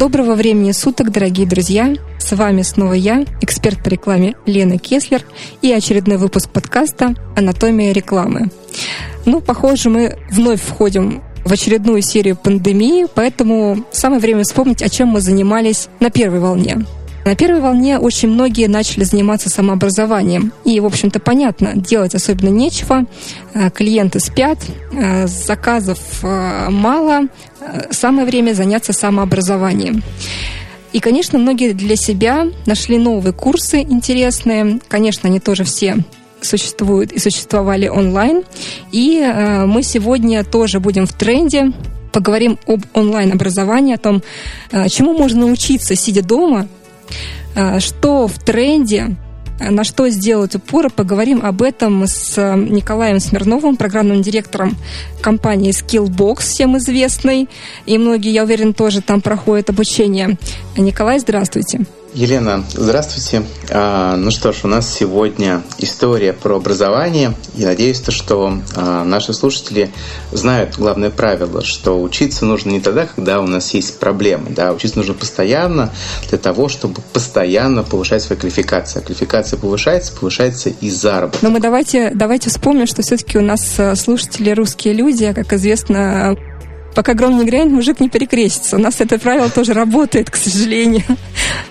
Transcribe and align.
Доброго 0.00 0.34
времени 0.34 0.72
суток, 0.72 1.12
дорогие 1.12 1.46
друзья! 1.46 1.92
С 2.18 2.34
вами 2.34 2.62
снова 2.62 2.94
я, 2.94 3.26
эксперт 3.42 3.84
по 3.84 3.90
рекламе 3.90 4.34
Лена 4.46 4.78
Кеслер 4.78 5.22
и 5.60 5.70
очередной 5.70 6.16
выпуск 6.16 6.48
подкаста 6.48 7.14
«Анатомия 7.36 7.92
рекламы». 7.92 8.50
Ну, 9.26 9.42
похоже, 9.42 9.90
мы 9.90 10.16
вновь 10.30 10.62
входим 10.62 11.20
в 11.44 11.52
очередную 11.52 12.00
серию 12.00 12.36
пандемии, 12.36 13.08
поэтому 13.14 13.84
самое 13.92 14.22
время 14.22 14.44
вспомнить, 14.44 14.82
о 14.82 14.88
чем 14.88 15.08
мы 15.08 15.20
занимались 15.20 15.88
на 16.00 16.08
первой 16.08 16.40
волне. 16.40 16.78
На 17.24 17.36
первой 17.36 17.60
волне 17.60 17.98
очень 17.98 18.28
многие 18.28 18.66
начали 18.66 19.04
заниматься 19.04 19.50
самообразованием. 19.50 20.52
И, 20.64 20.80
в 20.80 20.86
общем-то, 20.86 21.20
понятно, 21.20 21.72
делать 21.74 22.14
особенно 22.14 22.48
нечего. 22.48 23.04
Э, 23.52 23.70
клиенты 23.70 24.20
спят, 24.20 24.58
э, 24.92 25.26
заказов 25.26 25.98
э, 26.22 26.68
мало. 26.70 27.28
Самое 27.90 28.26
время 28.26 28.54
заняться 28.54 28.92
самообразованием. 28.92 30.02
И, 30.92 31.00
конечно, 31.00 31.38
многие 31.38 31.72
для 31.72 31.94
себя 31.94 32.46
нашли 32.66 32.98
новые 32.98 33.32
курсы 33.32 33.82
интересные. 33.82 34.80
Конечно, 34.88 35.28
они 35.28 35.40
тоже 35.40 35.64
все 35.64 35.96
существуют 36.40 37.12
и 37.12 37.18
существовали 37.18 37.86
онлайн. 37.86 38.42
И 38.90 39.20
мы 39.66 39.82
сегодня 39.82 40.42
тоже 40.42 40.80
будем 40.80 41.06
в 41.06 41.12
тренде 41.12 41.72
поговорим 42.12 42.58
об 42.66 42.80
онлайн-образовании, 42.94 43.94
о 43.94 43.98
том, 43.98 44.22
чему 44.88 45.16
можно 45.16 45.40
научиться, 45.46 45.94
сидя 45.94 46.22
дома, 46.22 46.66
Э, 46.66 46.79
что 47.80 48.26
в 48.28 48.38
тренде, 48.38 49.16
э, 49.58 49.70
на 49.70 49.84
что 49.84 50.08
сделать 50.08 50.54
упор, 50.54 50.90
поговорим 50.90 51.40
об 51.44 51.62
этом 51.62 52.06
с 52.06 52.36
э, 52.36 52.56
Николаем 52.56 53.20
Смирновым, 53.20 53.76
программным 53.76 54.22
директором 54.22 54.76
компании 55.20 55.72
Skillbox, 55.72 56.40
всем 56.40 56.76
известной. 56.78 57.48
И 57.86 57.98
многие, 57.98 58.32
я 58.32 58.44
уверен, 58.44 58.74
тоже 58.74 59.00
там 59.02 59.20
проходят 59.20 59.70
обучение. 59.70 60.38
Николай, 60.76 61.18
здравствуйте. 61.18 61.86
Елена, 62.12 62.64
здравствуйте. 62.72 63.44
А, 63.70 64.16
ну 64.16 64.32
что 64.32 64.52
ж, 64.52 64.60
у 64.64 64.68
нас 64.68 64.92
сегодня 64.92 65.62
история 65.78 66.32
про 66.32 66.56
образование. 66.56 67.34
И 67.56 67.64
надеюсь, 67.64 68.02
что 68.08 68.58
а, 68.74 69.04
наши 69.04 69.32
слушатели 69.32 69.90
знают 70.32 70.76
главное 70.76 71.10
правило, 71.10 71.62
что 71.62 72.02
учиться 72.02 72.44
нужно 72.44 72.70
не 72.70 72.80
тогда, 72.80 73.06
когда 73.06 73.40
у 73.40 73.46
нас 73.46 73.72
есть 73.74 74.00
проблемы. 74.00 74.50
Да? 74.50 74.72
Учиться 74.72 74.98
нужно 74.98 75.14
постоянно 75.14 75.90
для 76.28 76.38
того, 76.38 76.68
чтобы 76.68 77.00
постоянно 77.12 77.84
повышать 77.84 78.22
свою 78.22 78.40
квалификацию. 78.40 79.02
А 79.02 79.06
квалификация 79.06 79.58
повышается, 79.58 80.12
повышается 80.12 80.70
и 80.70 80.90
заработок. 80.90 81.42
Но 81.42 81.50
мы 81.50 81.60
давайте, 81.60 82.10
давайте 82.12 82.50
вспомним, 82.50 82.86
что 82.86 83.02
все-таки 83.02 83.38
у 83.38 83.42
нас 83.42 83.78
э, 83.78 83.94
слушатели 83.94 84.50
русские 84.50 84.94
люди, 84.94 85.32
как 85.32 85.52
известно, 85.52 86.36
пока 86.94 87.14
гром 87.14 87.38
не 87.38 87.44
грянет, 87.44 87.72
мужик 87.72 88.00
не 88.00 88.08
перекрестится. 88.08 88.76
У 88.76 88.80
нас 88.80 89.00
это 89.00 89.18
правило 89.18 89.50
тоже 89.50 89.72
работает, 89.72 90.30
к 90.30 90.36
сожалению. 90.36 91.04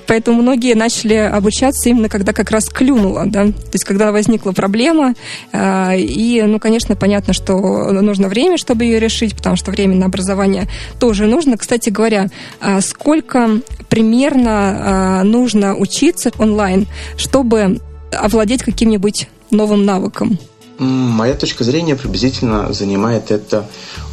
Поэтому 0.08 0.42
многие 0.42 0.74
начали 0.76 1.14
обучаться 1.14 1.90
именно 1.90 2.10
когда 2.10 2.34
как 2.34 2.52
раз 2.52 2.66
клюнуло, 2.66 3.26
да, 3.28 3.46
то 3.46 3.74
есть 3.74 3.84
когда 3.84 4.12
возникла 4.12 4.52
проблема, 4.52 5.14
а, 5.54 5.94
и, 5.96 6.42
ну, 6.42 6.60
конечно, 6.60 6.96
понятно, 6.96 7.34
что 7.34 7.92
нужно 7.92 8.28
время, 8.28 8.58
чтобы 8.58 8.86
ее 8.86 9.00
решить, 9.00 9.36
потому 9.36 9.56
что 9.56 9.72
время 9.72 9.96
на 9.96 10.08
образование 10.08 10.68
тоже 11.00 11.28
нужно. 11.28 11.58
Кстати 11.58 11.90
говоря, 11.90 12.28
а 12.60 12.82
сколько 12.82 13.62
примерно 13.90 14.50
а, 14.50 15.24
нужно 15.24 15.76
учиться 15.76 16.32
онлайн, 16.40 16.88
чтобы 17.18 17.80
овладеть 18.12 18.64
каким-нибудь 18.64 19.28
новым 19.52 19.86
навыком? 19.86 20.40
Моя 20.80 21.34
точка 21.34 21.64
зрения 21.64 21.96
приблизительно 21.96 22.72
занимает 22.72 23.32
это 23.32 23.68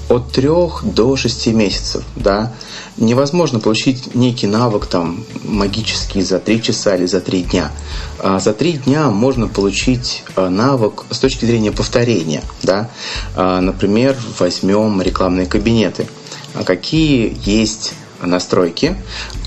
от 0.09 0.33
трех 0.33 0.85
до 0.85 1.17
шести 1.17 1.53
месяцев, 1.53 2.05
да. 2.15 2.53
Невозможно 2.97 3.61
получить 3.61 4.15
некий 4.15 4.47
навык 4.47 4.87
там 4.87 5.25
магический 5.45 6.23
за 6.23 6.39
три 6.39 6.63
часа 6.63 6.97
или 6.97 7.07
за 7.07 7.21
три 7.21 7.43
дня. 7.43 7.71
А 8.19 8.39
за 8.39 8.55
три 8.55 8.75
дня 8.75 9.11
можно 9.11 9.49
получить 9.49 10.25
а, 10.35 10.49
навык 10.49 11.05
с 11.11 11.19
точки 11.19 11.45
зрения 11.45 11.73
повторения, 11.73 12.43
да. 12.63 12.91
А, 13.35 13.61
например, 13.61 14.17
возьмем 14.39 15.03
рекламные 15.03 15.47
кабинеты. 15.47 16.07
А 16.55 16.65
какие 16.65 17.37
есть 17.45 17.93
настройки, 18.23 18.97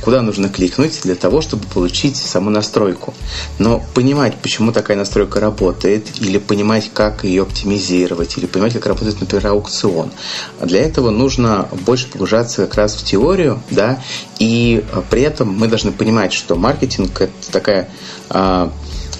куда 0.02 0.22
нужно 0.22 0.50
кликнуть 0.50 1.02
для 1.03 1.16
того, 1.16 1.41
чтобы 1.41 1.66
получить 1.68 2.16
саму 2.16 2.50
настройку. 2.50 3.13
Но 3.57 3.84
понимать, 3.94 4.35
почему 4.35 4.72
такая 4.72 4.97
настройка 4.97 5.40
работает, 5.40 6.07
или 6.19 6.38
понимать, 6.38 6.90
как 6.94 7.24
ее 7.24 7.44
оптимизировать, 7.44 8.38
или 8.38 8.46
понимать, 8.46 8.74
как 8.74 8.85
работает, 8.85 9.19
например, 9.19 9.47
аукцион. 9.47 10.12
Для 10.62 10.81
этого 10.81 11.09
нужно 11.09 11.68
больше 11.85 12.07
погружаться 12.07 12.66
как 12.66 12.75
раз 12.75 12.96
в 12.96 13.03
теорию, 13.03 13.62
да, 13.69 14.02
и 14.40 14.84
при 15.09 15.22
этом 15.22 15.53
мы 15.53 15.68
должны 15.68 15.91
понимать, 15.91 16.34
что 16.34 16.56
маркетинг– 16.56 17.22
это 17.22 17.51
такая 17.51 17.90
а, 18.30 18.72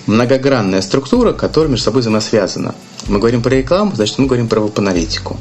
многогранная 0.09 0.81
структура, 0.81 1.34
которая 1.34 1.70
между 1.70 1.86
собой 1.86 2.02
взаимосвязана. 2.02 2.75
Мы 3.08 3.20
говорим 3.20 3.42
про 3.42 3.56
рекламу, 3.56 3.94
значит, 3.96 4.20
мы 4.20 4.28
говорим 4.28 4.47
про 4.47 4.59
веб-аналитику. 4.59 5.38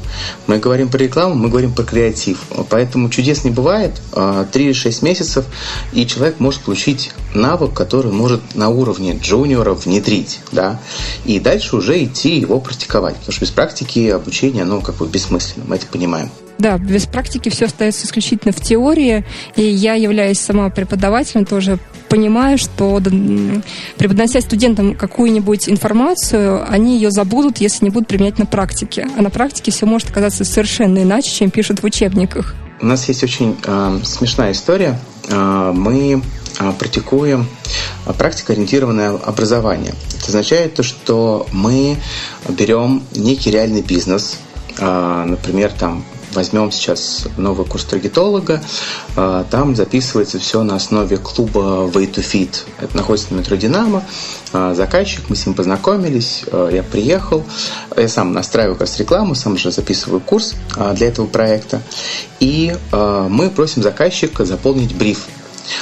Мы 0.47 0.57
говорим 0.57 0.89
про 0.89 0.97
рекламу, 0.97 1.35
мы 1.35 1.49
говорим 1.49 1.73
про 1.73 1.83
креатив. 1.83 2.39
Поэтому 2.69 3.09
чудес 3.09 3.43
не 3.43 3.51
бывает. 3.51 4.01
3-6 4.11 4.99
а, 5.01 5.05
месяцев, 5.05 5.45
и 5.93 6.05
человек 6.05 6.39
может 6.39 6.61
получить 6.61 7.11
навык, 7.33 7.73
который 7.73 8.11
может 8.11 8.55
на 8.55 8.69
уровне 8.69 9.19
джуниора 9.21 9.73
внедрить. 9.73 10.39
Да? 10.51 10.79
И 11.25 11.39
дальше 11.39 11.75
уже 11.75 12.03
идти 12.03 12.39
его 12.39 12.59
практиковать. 12.59 13.15
Потому 13.17 13.33
что 13.33 13.41
без 13.41 13.51
практики 13.51 14.09
обучение, 14.09 14.63
оно 14.63 14.81
как 14.81 14.95
бы 14.95 15.07
бессмысленно, 15.07 15.65
мы 15.67 15.75
это 15.75 15.85
понимаем. 15.87 16.29
Да, 16.59 16.77
без 16.77 17.05
практики 17.05 17.47
все 17.47 17.65
остается 17.65 18.05
исключительно 18.05 18.51
в 18.51 18.59
теории. 18.59 19.23
И 19.55 19.63
я 19.63 19.93
являюсь 19.93 20.39
сама 20.39 20.69
преподавателем, 20.69 21.45
тоже 21.45 21.79
понимаю, 22.09 22.57
что 22.57 23.01
преподнося 23.97 24.41
студентам 24.41 24.93
какую-нибудь 24.93 25.69
информацию, 25.69 26.65
они 26.69 26.95
ее 26.95 27.11
забудут, 27.11 27.59
если 27.59 27.85
не 27.85 27.91
будут 27.91 28.09
применять 28.09 28.39
на 28.39 28.45
практике. 28.45 29.07
А 29.17 29.21
на 29.21 29.29
практике 29.29 29.71
все 29.71 29.85
может 29.85 30.09
оказаться 30.09 30.43
совершенно 30.43 31.01
иначе, 31.01 31.31
чем 31.31 31.49
пишут 31.49 31.81
в 31.81 31.85
учебниках. 31.85 32.55
У 32.81 32.85
нас 32.85 33.07
есть 33.07 33.23
очень 33.23 33.57
э, 33.65 33.99
смешная 34.03 34.51
история. 34.51 34.99
Э, 35.29 35.71
мы 35.73 36.21
э, 36.59 36.71
практикуем 36.77 37.47
практикоориентированное 38.17 39.11
образование. 39.11 39.93
Это 40.17 40.27
означает 40.27 40.75
то, 40.75 40.83
что 40.83 41.47
мы 41.53 41.95
берем 42.49 43.03
некий 43.15 43.51
реальный 43.51 43.81
бизнес, 43.81 44.39
например, 44.79 45.71
там 45.77 46.03
возьмем 46.33 46.71
сейчас 46.71 47.27
новый 47.37 47.65
курс 47.65 47.85
таргетолога, 47.85 48.61
а, 49.15 49.45
там 49.49 49.75
записывается 49.75 50.39
все 50.39 50.63
на 50.63 50.75
основе 50.75 51.17
клуба 51.17 51.89
Way 51.91 52.13
to 52.13 52.23
Fit. 52.23 52.65
Это 52.79 52.95
находится 52.95 53.33
на 53.33 53.39
метро 53.39 53.55
Динамо. 53.55 54.03
А, 54.53 54.73
заказчик, 54.73 55.29
мы 55.29 55.35
с 55.35 55.45
ним 55.45 55.55
познакомились, 55.55 56.43
а, 56.51 56.69
я 56.69 56.83
приехал, 56.83 57.43
я 57.95 58.07
сам 58.07 58.33
настраиваю 58.33 58.75
как 58.75 58.87
раз 58.87 58.99
рекламу, 58.99 59.35
сам 59.35 59.57
же 59.57 59.71
записываю 59.71 60.19
курс 60.19 60.55
для 60.93 61.07
этого 61.07 61.25
проекта. 61.25 61.81
И 62.39 62.75
мы 62.91 63.49
просим 63.49 63.83
заказчика 63.83 64.45
заполнить 64.45 64.95
бриф 64.95 65.27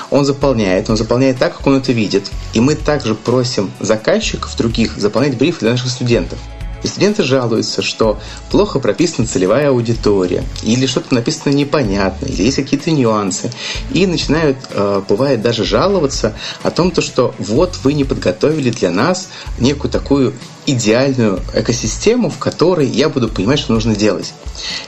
он 0.09 0.25
заполняет, 0.25 0.89
он 0.89 0.97
заполняет 0.97 1.37
так, 1.37 1.55
как 1.57 1.67
он 1.67 1.77
это 1.77 1.91
видит. 1.91 2.29
И 2.53 2.59
мы 2.59 2.75
также 2.75 3.15
просим 3.15 3.71
заказчиков 3.79 4.55
других 4.57 4.97
заполнять 4.97 5.37
брифы 5.37 5.61
для 5.61 5.71
наших 5.71 5.89
студентов. 5.89 6.39
И 6.83 6.87
студенты 6.87 7.23
жалуются, 7.23 7.81
что 7.81 8.19
плохо 8.51 8.79
прописана 8.79 9.27
целевая 9.27 9.69
аудитория, 9.69 10.43
или 10.63 10.85
что-то 10.85 11.13
написано 11.13 11.53
непонятно, 11.53 12.25
или 12.25 12.43
есть 12.43 12.57
какие-то 12.57 12.91
нюансы. 12.91 13.51
И 13.91 14.05
начинают, 14.05 14.57
э, 14.71 15.01
бывает, 15.07 15.41
даже 15.41 15.63
жаловаться 15.63 16.35
о 16.63 16.71
том, 16.71 16.91
то, 16.91 17.01
что 17.01 17.33
вот 17.39 17.77
вы 17.83 17.93
не 17.93 18.03
подготовили 18.03 18.69
для 18.69 18.91
нас 18.91 19.29
некую 19.59 19.91
такую 19.91 20.33
идеальную 20.65 21.39
экосистему, 21.53 22.29
в 22.29 22.37
которой 22.37 22.87
я 22.87 23.09
буду 23.09 23.29
понимать, 23.29 23.59
что 23.59 23.73
нужно 23.73 23.95
делать. 23.95 24.33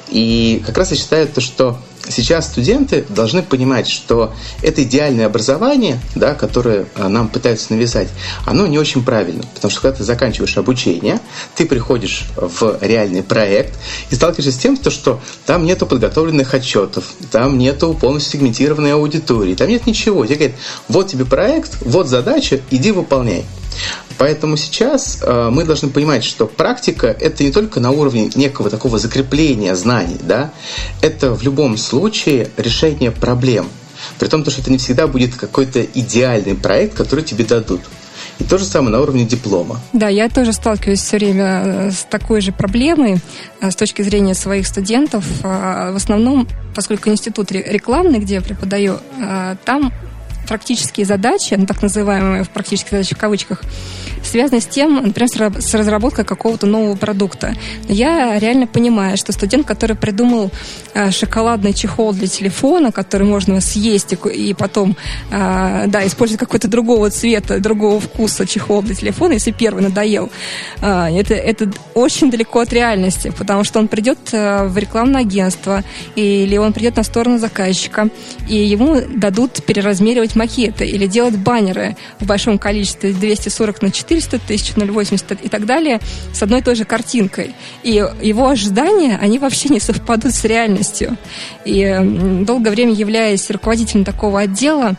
И 0.10 0.62
как 0.66 0.78
раз 0.78 0.92
я 0.92 0.98
считаю, 0.98 1.28
то, 1.28 1.42
что 1.42 1.80
сейчас 2.08 2.48
студенты 2.48 3.06
должны 3.10 3.44
понимать, 3.44 3.90
что 3.90 4.34
это 4.62 4.84
идеальное 4.84 5.26
образование, 5.26 6.00
да, 6.16 6.34
которое 6.34 6.86
а, 6.96 7.10
нам 7.10 7.28
пытаются 7.28 7.74
навязать, 7.74 8.10
оно 8.46 8.68
не 8.68 8.80
очень 8.80 9.04
правильно. 9.04 9.44
Потому 9.56 9.72
что 9.72 9.82
когда 9.82 9.98
ты 9.98 10.04
заканчиваешь 10.04 10.58
обучение, 10.58 11.20
ты 11.56 11.66
приходишь 11.66 12.26
в 12.36 12.78
реальный 12.82 13.24
проект 13.24 13.78
и 14.10 14.16
сталкиваешься 14.16 14.52
с 14.52 14.62
тем, 14.62 14.78
что 14.90 15.20
там 15.46 15.66
нету 15.66 15.86
подготовленных 15.86 16.54
отчетов, 16.54 17.06
там 17.32 17.58
нету 17.58 17.94
полностью 17.94 18.40
сегментированной 18.40 18.94
аудитории, 18.94 19.56
там 19.56 19.68
нет 19.68 19.86
ничего. 19.86 20.26
Тебе 20.26 20.36
говорят, 20.36 20.58
вот 20.88 21.08
тебе 21.08 21.26
проект, 21.26 21.78
вот 21.82 22.08
задача, 22.08 22.62
иди 22.72 22.92
выполняй. 22.92 23.46
Поэтому 24.20 24.58
сейчас 24.58 25.20
э, 25.22 25.50
мы 25.50 25.64
должны 25.64 25.90
понимать, 25.90 26.26
что 26.26 26.46
практика– 26.46 27.08
это 27.20 27.42
не 27.42 27.52
только 27.52 27.80
на 27.80 27.92
уровне 27.92 28.30
некого 28.36 28.70
такого 28.70 29.00
закрепления 29.00 29.78
знаний, 29.78 30.18
да, 30.22 30.52
это 31.02 31.34
в 31.34 31.42
любом 31.42 31.78
случае 31.78 32.50
решение 32.58 33.12
проблем. 33.12 33.70
При 34.20 34.28
том, 34.28 34.44
что 34.46 34.60
это 34.60 34.72
не 34.72 34.78
всегда 34.78 35.08
будет 35.08 35.36
какой-то 35.36 35.82
идеальный 35.82 36.56
проект, 36.56 36.96
который 36.96 37.24
тебе 37.24 37.46
дадут. 37.46 37.80
И 38.40 38.44
то 38.44 38.58
же 38.58 38.66
самое 38.66 38.92
на 38.92 39.00
уровне 39.02 39.24
диплома. 39.24 39.80
Да, 39.94 40.10
я 40.10 40.28
тоже 40.28 40.52
сталкиваюсь 40.52 41.00
все 41.00 41.18
время 41.18 41.64
э, 41.64 41.92
с 41.92 42.04
такой 42.04 42.42
же 42.42 42.52
проблемой 42.52 43.20
с 43.62 43.76
точки 43.78 44.02
зрения 44.02 44.34
своих 44.34 44.68
студентов. 44.68 45.24
В 45.42 45.96
основном, 45.96 46.46
поскольку 46.76 47.10
институт 47.10 47.54
рекламный, 47.54 48.20
где 48.20 48.36
я 48.36 48.42
преподаю, 48.42 48.98
там 49.64 49.94
практические 50.50 51.06
задачи, 51.06 51.54
ну, 51.54 51.66
так 51.66 51.82
называемые 51.82 52.44
практические 52.46 52.92
задачи 52.92 53.16
в 53.16 53.20
кавычках, 53.20 53.62
связаны 54.24 54.62
с 54.62 54.66
тем, 54.66 54.96
например, 54.96 55.30
с 55.62 55.74
разработкой 55.74 56.26
какого-то 56.26 56.66
нового 56.66 56.96
продукта. 56.96 57.54
Я 57.88 58.38
реально 58.40 58.68
понимаю, 58.68 59.16
что 59.16 59.32
студент, 59.32 59.66
который 59.66 59.96
придумал 59.96 60.52
э, 60.94 61.12
шоколадный 61.12 61.74
чехол 61.74 62.14
для 62.14 62.28
телефона, 62.28 62.92
который 62.92 63.28
можно 63.28 63.62
съесть 63.62 64.14
и, 64.34 64.54
потом 64.54 64.98
э, 65.32 65.86
да, 65.88 66.06
использовать 66.06 66.40
какой-то 66.40 66.68
другого 66.68 67.10
цвета, 67.12 67.60
другого 67.60 68.00
вкуса 68.00 68.46
чехол 68.46 68.82
для 68.82 68.96
телефона, 68.96 69.34
если 69.34 69.52
первый 69.52 69.84
надоел, 69.84 70.30
э, 70.82 71.20
это, 71.20 71.36
это 71.36 71.72
очень 71.94 72.32
далеко 72.32 72.60
от 72.60 72.74
реальности, 72.74 73.32
потому 73.38 73.64
что 73.64 73.80
он 73.80 73.88
придет 73.88 74.18
в 74.32 74.78
рекламное 74.78 75.22
агентство 75.22 75.84
или 76.16 76.58
он 76.58 76.74
придет 76.74 76.98
на 76.98 77.04
сторону 77.04 77.38
заказчика, 77.38 78.10
и 78.48 78.56
ему 78.56 79.02
дадут 79.16 79.64
переразмеривать 79.64 80.36
макеты 80.40 80.86
или 80.88 81.06
делать 81.06 81.38
баннеры 81.38 81.96
в 82.20 82.26
большом 82.26 82.58
количестве 82.58 83.12
240 83.12 83.82
на 83.82 83.92
400 83.92 84.40
тысяч, 84.40 84.72
0,80 84.72 85.40
и 85.44 85.50
так 85.50 85.66
далее 85.66 86.00
с 86.34 86.42
одной 86.42 86.62
и 86.62 86.64
той 86.64 86.76
же 86.76 86.86
картинкой. 86.86 87.54
И 87.84 87.92
его 88.22 88.48
ожидания, 88.48 89.20
они 89.22 89.38
вообще 89.38 89.70
не 89.70 89.80
совпадут 89.80 90.34
с 90.34 90.46
реальностью. 90.46 91.18
И 91.66 92.44
долгое 92.48 92.72
время 92.72 92.94
являясь 92.94 93.50
руководителем 93.52 94.06
такого 94.06 94.42
отдела, 94.42 94.96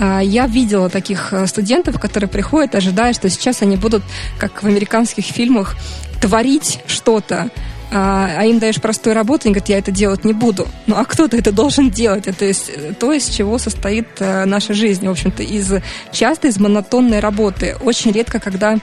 а, 0.00 0.20
я 0.20 0.46
видела 0.46 0.88
таких 0.88 1.32
э, 1.32 1.46
студентов, 1.46 2.00
которые 2.00 2.28
приходят, 2.28 2.74
ожидая, 2.74 3.12
что 3.12 3.28
сейчас 3.28 3.60
они 3.60 3.76
будут, 3.76 4.02
как 4.38 4.62
в 4.62 4.66
американских 4.66 5.24
фильмах, 5.24 5.76
творить 6.22 6.80
что-то, 6.86 7.50
а, 7.90 8.30
а 8.38 8.44
им 8.44 8.58
даешь 8.58 8.80
простую 8.80 9.14
работу, 9.14 9.42
они 9.46 9.54
говорят, 9.54 9.68
я 9.68 9.78
это 9.78 9.90
делать 9.90 10.24
не 10.24 10.32
буду. 10.32 10.68
Ну 10.86 10.96
а 10.96 11.04
кто-то 11.04 11.36
это 11.36 11.52
должен 11.52 11.90
делать? 11.90 12.26
Это 12.26 12.44
из, 12.44 12.70
то, 12.98 13.12
из 13.12 13.28
чего 13.28 13.58
состоит 13.58 14.06
а, 14.20 14.44
наша 14.46 14.74
жизнь, 14.74 15.06
в 15.06 15.10
общем-то, 15.10 15.42
из 15.42 15.72
часто 16.12 16.48
из 16.48 16.58
монотонной 16.58 17.20
работы. 17.20 17.76
Очень 17.82 18.12
редко, 18.12 18.38
когда 18.38 18.78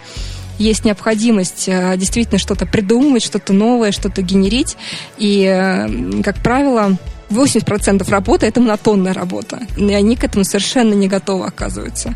есть 0.60 0.86
необходимость 0.86 1.70
а, 1.70 1.96
действительно 1.96 2.40
что-то 2.40 2.66
придумывать, 2.66 3.24
что-то 3.24 3.54
новое, 3.54 3.92
что-то 3.92 4.22
генерить. 4.22 4.76
И, 5.18 6.22
как 6.24 6.38
правило, 6.44 6.98
80% 7.30 8.10
работы– 8.10 8.46
это 8.48 8.60
монотонная 8.60 9.14
работа. 9.14 9.62
И 9.78 9.94
они 9.94 10.16
к 10.16 10.24
этому 10.24 10.44
совершенно 10.44 10.94
не 10.94 11.08
готовы, 11.08 11.46
оказывается. 11.46 12.14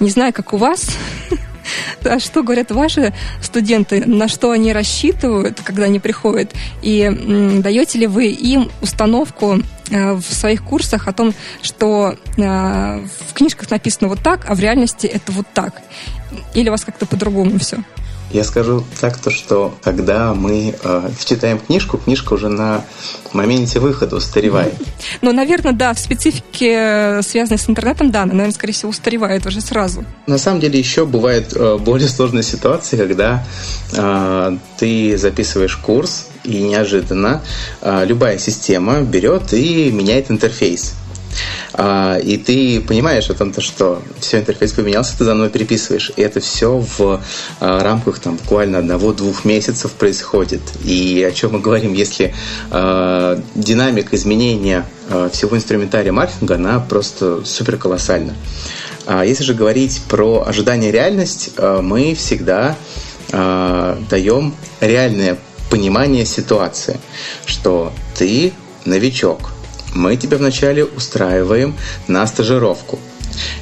Не 0.00 0.10
знаю, 0.10 0.32
как 0.32 0.52
у 0.52 0.56
вас, 0.56 0.90
А 2.04 2.18
что 2.18 2.42
говорят 2.42 2.70
ваши 2.70 3.12
студенты, 3.42 4.04
на 4.06 4.28
что 4.28 4.50
они 4.50 4.72
рассчитывают, 4.72 5.60
когда 5.62 5.84
они 5.84 6.00
приходят, 6.00 6.52
и 6.82 7.10
даете 7.62 7.98
ли 7.98 8.06
вы 8.06 8.28
им 8.28 8.70
установку 8.80 9.58
э, 9.90 10.12
в 10.12 10.22
своих 10.22 10.62
курсах 10.62 11.08
о 11.08 11.12
том, 11.12 11.34
что 11.62 12.16
э, 12.36 12.42
в 13.28 13.34
книжках 13.34 13.70
написано 13.70 14.08
вот 14.08 14.20
так, 14.22 14.44
а 14.48 14.54
в 14.54 14.60
реальности 14.60 15.06
это 15.06 15.32
вот 15.32 15.46
так? 15.52 15.82
Или 16.54 16.68
у 16.68 16.72
вас 16.72 16.84
как-то 16.84 17.06
по-другому 17.06 17.58
все? 17.58 17.78
Я 18.32 18.44
скажу 18.44 18.84
так, 19.00 19.16
то, 19.18 19.30
что 19.30 19.74
когда 19.82 20.34
мы 20.34 20.74
э, 20.80 21.10
читаем 21.24 21.58
книжку, 21.58 21.98
книжка 21.98 22.34
уже 22.34 22.48
на 22.48 22.84
моменте 23.32 23.80
выхода 23.80 24.16
устаревает. 24.16 24.74
Ну, 25.20 25.32
наверное, 25.32 25.72
да, 25.72 25.94
в 25.94 25.98
специфике, 25.98 26.72
э, 26.72 27.22
связанной 27.22 27.58
с 27.58 27.68
интернетом, 27.68 28.10
да, 28.10 28.22
она, 28.22 28.32
наверное, 28.32 28.54
скорее 28.54 28.72
всего, 28.72 28.90
устаревает 28.90 29.46
уже 29.46 29.60
сразу. 29.60 30.04
На 30.26 30.38
самом 30.38 30.60
деле 30.60 30.78
еще 30.78 31.06
бывают 31.06 31.52
э, 31.54 31.78
более 31.78 32.08
сложные 32.08 32.44
ситуации, 32.44 32.96
когда 32.96 33.44
э, 33.92 34.56
ты 34.78 35.18
записываешь 35.18 35.76
курс, 35.76 36.26
и 36.44 36.62
неожиданно 36.62 37.42
э, 37.82 38.04
любая 38.06 38.38
система 38.38 39.02
берет 39.02 39.52
и 39.52 39.90
меняет 39.90 40.30
интерфейс. 40.30 40.94
А, 41.72 42.18
и 42.18 42.36
ты 42.36 42.80
понимаешь 42.80 43.30
о 43.30 43.34
том, 43.34 43.52
то, 43.52 43.60
что 43.60 44.02
все, 44.18 44.38
интерфейс 44.38 44.72
поменялся, 44.72 45.16
ты 45.16 45.24
заново 45.24 45.48
переписываешь. 45.48 46.12
И 46.16 46.22
это 46.22 46.40
все 46.40 46.78
в 46.78 47.20
а, 47.60 47.82
рамках 47.82 48.18
там, 48.18 48.36
буквально 48.36 48.78
одного-двух 48.78 49.44
месяцев 49.44 49.92
происходит. 49.92 50.62
И 50.84 51.26
о 51.28 51.32
чем 51.32 51.52
мы 51.52 51.60
говорим, 51.60 51.92
если 51.92 52.34
а, 52.70 53.40
динамика 53.54 54.16
изменения 54.16 54.84
всего 55.32 55.56
инструментария 55.56 56.12
маркетинга, 56.12 56.54
она 56.54 56.78
просто 56.78 57.44
супер 57.44 57.76
колоссальна. 57.76 58.32
Если 59.08 59.42
же 59.42 59.54
говорить 59.54 60.02
про 60.08 60.44
ожидание 60.46 60.92
реальность, 60.92 61.50
мы 61.58 62.14
всегда 62.14 62.76
даем 63.32 64.54
реальное 64.80 65.36
понимание 65.68 66.24
ситуации, 66.24 67.00
что 67.44 67.92
ты 68.14 68.52
новичок, 68.84 69.50
мы 69.94 70.16
тебя 70.16 70.38
вначале 70.38 70.84
устраиваем 70.84 71.76
на 72.08 72.26
стажировку. 72.26 72.98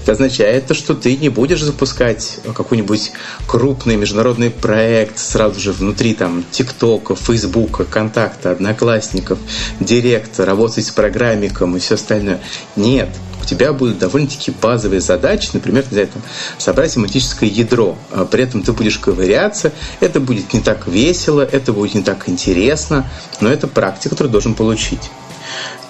Это 0.02 0.12
означает 0.12 0.66
то, 0.66 0.74
что 0.74 0.94
ты 0.94 1.16
не 1.16 1.28
будешь 1.28 1.62
запускать 1.62 2.38
какой-нибудь 2.54 3.12
крупный 3.46 3.96
международный 3.96 4.50
проект 4.50 5.18
сразу 5.18 5.60
же 5.60 5.72
внутри 5.72 6.14
там 6.14 6.44
ТикТока, 6.50 7.14
Фейсбука, 7.14 7.84
Контакта, 7.84 8.50
Одноклассников, 8.50 9.38
Директа, 9.80 10.44
работать 10.46 10.86
с 10.86 10.90
программиком 10.90 11.76
и 11.76 11.80
все 11.80 11.94
остальное. 11.94 12.40
Нет, 12.76 13.10
у 13.42 13.44
тебя 13.44 13.72
будут 13.72 13.98
довольно-таки 13.98 14.50
базовые 14.50 15.00
задачи, 15.00 15.50
например, 15.52 15.84
не 15.84 15.92
знаю, 15.92 16.08
там, 16.08 16.22
собрать 16.58 16.92
семантическое 16.92 17.48
ядро, 17.48 17.96
а 18.10 18.24
при 18.24 18.44
этом 18.44 18.62
ты 18.62 18.72
будешь 18.72 18.98
ковыряться, 18.98 19.72
это 20.00 20.20
будет 20.20 20.52
не 20.52 20.60
так 20.60 20.86
весело, 20.86 21.42
это 21.42 21.72
будет 21.72 21.94
не 21.94 22.02
так 22.02 22.28
интересно, 22.28 23.08
но 23.40 23.50
это 23.50 23.66
практика, 23.66 24.10
которую 24.10 24.32
должен 24.32 24.54
получить. 24.54 25.10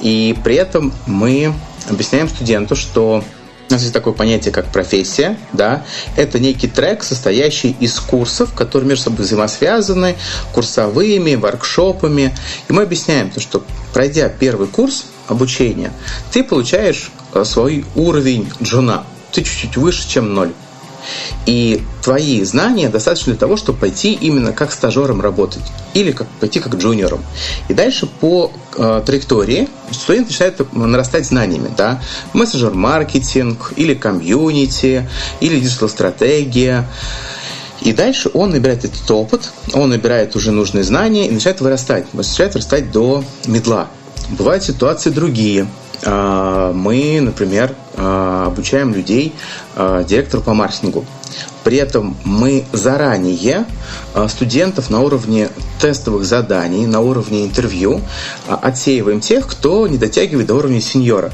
И 0.00 0.36
при 0.44 0.56
этом 0.56 0.92
мы 1.06 1.54
объясняем 1.88 2.28
студенту, 2.28 2.76
что 2.76 3.24
у 3.68 3.72
нас 3.72 3.82
есть 3.82 3.92
такое 3.92 4.14
понятие, 4.14 4.52
как 4.52 4.66
профессия, 4.66 5.36
да, 5.52 5.84
это 6.16 6.38
некий 6.38 6.68
трек, 6.68 7.02
состоящий 7.02 7.76
из 7.78 8.00
курсов, 8.00 8.54
которые 8.54 8.88
между 8.88 9.04
собой 9.04 9.26
взаимосвязаны, 9.26 10.16
курсовыми, 10.54 11.34
воркшопами. 11.34 12.34
И 12.68 12.72
мы 12.72 12.82
объясняем, 12.82 13.30
то, 13.30 13.40
что 13.40 13.62
пройдя 13.92 14.30
первый 14.30 14.68
курс 14.68 15.04
обучения, 15.26 15.92
ты 16.32 16.42
получаешь 16.42 17.10
э, 17.34 17.44
свой 17.44 17.84
уровень 17.94 18.50
джуна, 18.62 19.04
ты 19.32 19.42
чуть-чуть 19.42 19.76
выше, 19.76 20.08
чем 20.08 20.32
ноль. 20.32 20.52
И 21.46 21.82
твои 22.02 22.42
знания 22.44 22.88
достаточно 22.88 23.32
для 23.32 23.40
того, 23.40 23.56
чтобы 23.56 23.78
пойти 23.78 24.12
именно 24.12 24.52
как 24.52 24.72
стажером 24.72 25.20
работать 25.20 25.62
или 25.94 26.12
как, 26.12 26.28
пойти 26.40 26.60
как 26.60 26.74
джуниором. 26.74 27.24
И 27.68 27.74
дальше 27.74 28.06
по 28.06 28.52
э, 28.76 29.02
траектории 29.04 29.68
студент 29.90 30.28
начинает 30.28 30.72
нарастать 30.72 31.26
знаниями. 31.26 31.70
Да? 31.76 32.02
Мессенджер-маркетинг 32.34 33.72
или 33.76 33.94
комьюнити, 33.94 35.08
или 35.40 35.60
digital 35.60 36.07
-стратегия. 36.07 36.86
И 37.80 37.92
дальше 37.92 38.30
он 38.34 38.50
набирает 38.50 38.84
этот 38.84 39.08
опыт, 39.10 39.50
он 39.72 39.90
набирает 39.90 40.34
уже 40.34 40.50
нужные 40.50 40.84
знания 40.84 41.28
и 41.28 41.30
начинает 41.30 41.60
вырастать. 41.60 42.12
Начинает 42.12 42.54
вырастать 42.54 42.90
до 42.90 43.24
медла. 43.46 43.88
Бывают 44.30 44.64
ситуации 44.64 45.10
другие. 45.10 45.66
А, 46.04 46.72
мы, 46.72 47.20
например, 47.20 47.74
а, 47.96 48.46
обучаем 48.46 48.94
людей 48.94 49.34
а, 49.74 50.04
директору 50.04 50.42
по 50.42 50.54
маркетингу. 50.54 51.04
При 51.64 51.76
этом 51.76 52.16
мы 52.24 52.64
заранее 52.72 53.66
студентов 54.28 54.88
на 54.88 55.00
уровне 55.00 55.50
тестовых 55.78 56.24
заданий, 56.24 56.86
на 56.86 57.00
уровне 57.00 57.44
интервью 57.44 58.00
отсеиваем 58.46 59.20
тех, 59.20 59.46
кто 59.46 59.86
не 59.86 59.98
дотягивает 59.98 60.46
до 60.46 60.54
уровня 60.54 60.80
сеньора. 60.80 61.30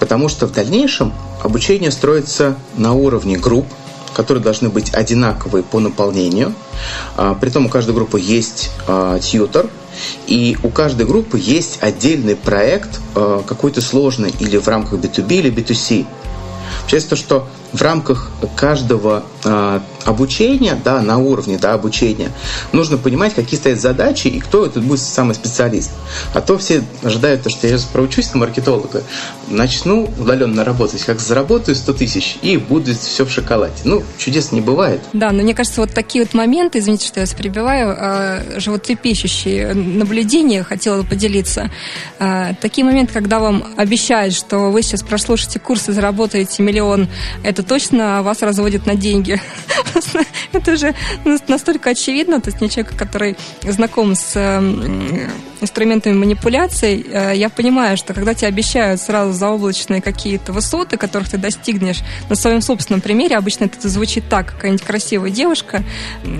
Потому 0.00 0.28
что 0.28 0.46
в 0.46 0.52
дальнейшем 0.52 1.14
обучение 1.42 1.90
строится 1.90 2.56
на 2.76 2.92
уровне 2.92 3.38
групп, 3.38 3.66
которые 4.12 4.44
должны 4.44 4.68
быть 4.68 4.92
одинаковые 4.92 5.64
по 5.64 5.80
наполнению. 5.80 6.52
Притом 7.40 7.66
у 7.66 7.68
каждой 7.70 7.94
группы 7.94 8.20
есть 8.20 8.70
тьютер, 9.22 9.70
и 10.26 10.56
у 10.62 10.68
каждой 10.68 11.06
группы 11.06 11.38
есть 11.38 11.78
отдельный 11.80 12.36
проект 12.36 13.00
э, 13.14 13.42
какой-то 13.46 13.80
сложный 13.80 14.34
или 14.38 14.56
в 14.56 14.68
рамках 14.68 15.00
B2B 15.00 15.34
или 15.34 15.52
B2C. 15.52 16.06
Получается 16.80 17.10
то, 17.10 17.16
что 17.16 17.48
в 17.72 17.82
рамках 17.82 18.30
каждого 18.56 19.24
обучения, 19.44 20.78
да, 20.82 21.00
на 21.02 21.18
уровне 21.18 21.58
да, 21.58 21.74
обучения, 21.74 22.30
нужно 22.72 22.96
понимать, 22.96 23.34
какие 23.34 23.58
стоят 23.58 23.80
задачи 23.80 24.28
и 24.28 24.40
кто 24.40 24.66
этот 24.66 24.82
будет 24.82 25.00
самый 25.00 25.34
специалист. 25.34 25.90
А 26.34 26.40
то 26.40 26.58
все 26.58 26.82
ожидают, 27.02 27.42
что 27.48 27.66
я 27.66 27.76
сейчас 27.76 27.84
проучусь 27.84 28.32
на 28.32 28.40
маркетолога, 28.40 29.02
начну 29.48 30.08
удаленно 30.18 30.64
работать, 30.64 31.02
как 31.04 31.20
заработаю 31.20 31.74
100 31.74 31.92
тысяч 31.92 32.38
и 32.42 32.56
будет 32.56 32.98
все 32.98 33.24
в 33.24 33.30
шоколаде. 33.30 33.74
Ну, 33.84 34.02
чудес 34.16 34.52
не 34.52 34.60
бывает. 34.60 35.00
Да, 35.12 35.30
но 35.30 35.42
мне 35.42 35.54
кажется, 35.54 35.80
вот 35.80 35.92
такие 35.92 36.24
вот 36.24 36.34
моменты, 36.34 36.78
извините, 36.78 37.06
что 37.06 37.20
я 37.20 37.26
вас 37.26 37.34
перебиваю, 37.34 37.96
э, 37.98 38.60
животрепещущие 38.60 39.74
наблюдения, 39.74 40.62
хотела 40.62 41.02
поделиться. 41.02 41.70
Э, 42.18 42.54
такие 42.60 42.84
моменты, 42.84 43.12
когда 43.12 43.38
вам 43.38 43.64
обещают, 43.76 44.34
что 44.34 44.70
вы 44.70 44.82
сейчас 44.82 45.02
прослушаете 45.02 45.58
курс 45.58 45.88
и 45.88 45.92
заработаете 45.92 46.62
миллион, 46.62 47.08
это 47.42 47.62
точно 47.62 48.22
вас 48.22 48.42
разводит 48.42 48.86
на 48.86 48.94
деньги 48.94 49.27
деньги. 49.28 49.40
Это 50.52 50.72
уже 50.72 50.94
настолько 51.46 51.90
очевидно. 51.90 52.40
То 52.40 52.50
есть 52.50 52.60
не 52.60 52.70
человек, 52.70 52.96
который 52.96 53.36
знаком 53.62 54.14
с 54.14 54.34
инструментами 55.60 56.14
манипуляций, 56.14 57.04
э, 57.08 57.32
я 57.34 57.48
понимаю, 57.48 57.96
что 57.96 58.14
когда 58.14 58.34
тебе 58.34 58.48
обещают 58.48 59.00
сразу 59.00 59.32
заоблачные 59.32 60.00
какие-то 60.00 60.52
высоты, 60.52 60.96
которых 60.96 61.28
ты 61.28 61.36
достигнешь 61.36 62.00
на 62.28 62.36
своем 62.36 62.60
собственном 62.60 63.00
примере, 63.00 63.36
обычно 63.36 63.64
это 63.64 63.88
звучит 63.88 64.28
так, 64.28 64.54
какая-нибудь 64.54 64.84
красивая 64.84 65.30
девушка, 65.30 65.82